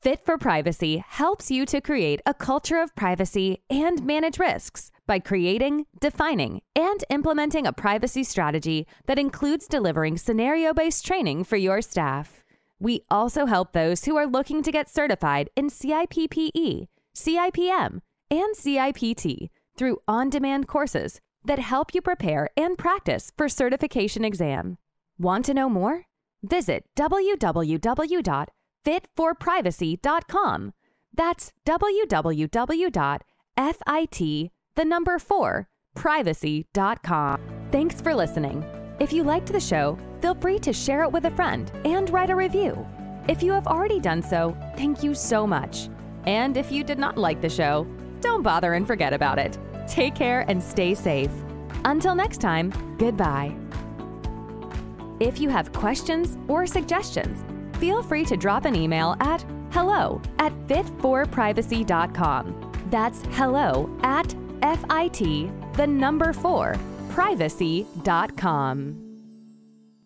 Fit 0.00 0.24
for 0.24 0.38
Privacy 0.38 1.02
helps 1.08 1.50
you 1.50 1.66
to 1.66 1.80
create 1.80 2.20
a 2.24 2.32
culture 2.32 2.80
of 2.80 2.94
privacy 2.94 3.64
and 3.68 4.04
manage 4.04 4.38
risks 4.38 4.92
by 5.08 5.18
creating, 5.18 5.86
defining, 6.00 6.62
and 6.76 7.02
implementing 7.10 7.66
a 7.66 7.72
privacy 7.72 8.22
strategy 8.22 8.86
that 9.06 9.18
includes 9.18 9.66
delivering 9.66 10.16
scenario 10.16 10.72
based 10.72 11.04
training 11.04 11.42
for 11.42 11.56
your 11.56 11.82
staff. 11.82 12.44
We 12.78 13.00
also 13.10 13.46
help 13.46 13.72
those 13.72 14.04
who 14.04 14.16
are 14.16 14.26
looking 14.28 14.62
to 14.62 14.70
get 14.70 14.88
certified 14.88 15.50
in 15.56 15.68
CIPPE, 15.68 16.86
CIPM, 17.16 18.00
and 18.30 18.54
CIPT 18.56 19.50
through 19.76 19.98
on 20.06 20.30
demand 20.30 20.68
courses 20.68 21.20
that 21.44 21.58
help 21.58 21.92
you 21.92 22.00
prepare 22.00 22.50
and 22.56 22.78
practice 22.78 23.32
for 23.36 23.48
certification 23.48 24.24
exam. 24.24 24.78
Want 25.18 25.44
to 25.46 25.54
know 25.54 25.68
more? 25.68 26.04
Visit 26.44 26.84
www.fitforprivacy.com. 28.84 30.72
That's 31.14 31.52
www.fit 31.66 33.22
the 34.74 34.84
number 34.84 35.18
4 35.18 35.68
privacy.com. 35.94 37.40
Thanks 37.72 38.00
for 38.00 38.14
listening. 38.14 38.64
If 39.00 39.12
you 39.12 39.24
liked 39.24 39.52
the 39.52 39.58
show, 39.58 39.98
feel 40.20 40.36
free 40.36 40.60
to 40.60 40.72
share 40.72 41.02
it 41.02 41.10
with 41.10 41.24
a 41.24 41.30
friend 41.32 41.70
and 41.84 42.08
write 42.10 42.30
a 42.30 42.36
review. 42.36 42.86
If 43.28 43.42
you 43.42 43.50
have 43.52 43.66
already 43.66 43.98
done 43.98 44.22
so, 44.22 44.56
thank 44.76 45.02
you 45.02 45.14
so 45.14 45.46
much. 45.46 45.88
And 46.24 46.56
if 46.56 46.70
you 46.70 46.84
did 46.84 46.98
not 46.98 47.18
like 47.18 47.40
the 47.40 47.48
show, 47.48 47.86
don't 48.20 48.42
bother 48.42 48.74
and 48.74 48.86
forget 48.86 49.12
about 49.12 49.38
it. 49.38 49.58
Take 49.88 50.14
care 50.14 50.44
and 50.48 50.62
stay 50.62 50.94
safe. 50.94 51.30
Until 51.84 52.14
next 52.14 52.40
time, 52.40 52.72
goodbye. 52.98 53.56
If 55.20 55.40
you 55.40 55.48
have 55.48 55.72
questions 55.72 56.36
or 56.46 56.66
suggestions, 56.66 57.44
feel 57.78 58.02
free 58.02 58.24
to 58.24 58.36
drop 58.36 58.64
an 58.64 58.74
email 58.74 59.14
at 59.20 59.44
hello 59.70 60.20
at 60.38 60.52
fitforprivacy.com. 60.66 62.72
That's 62.90 63.22
hello 63.32 63.90
at 64.02 64.34
FIT, 64.62 65.50
the 65.74 65.86
number 65.86 66.32
four, 66.32 66.74
privacy.com. 67.10 69.07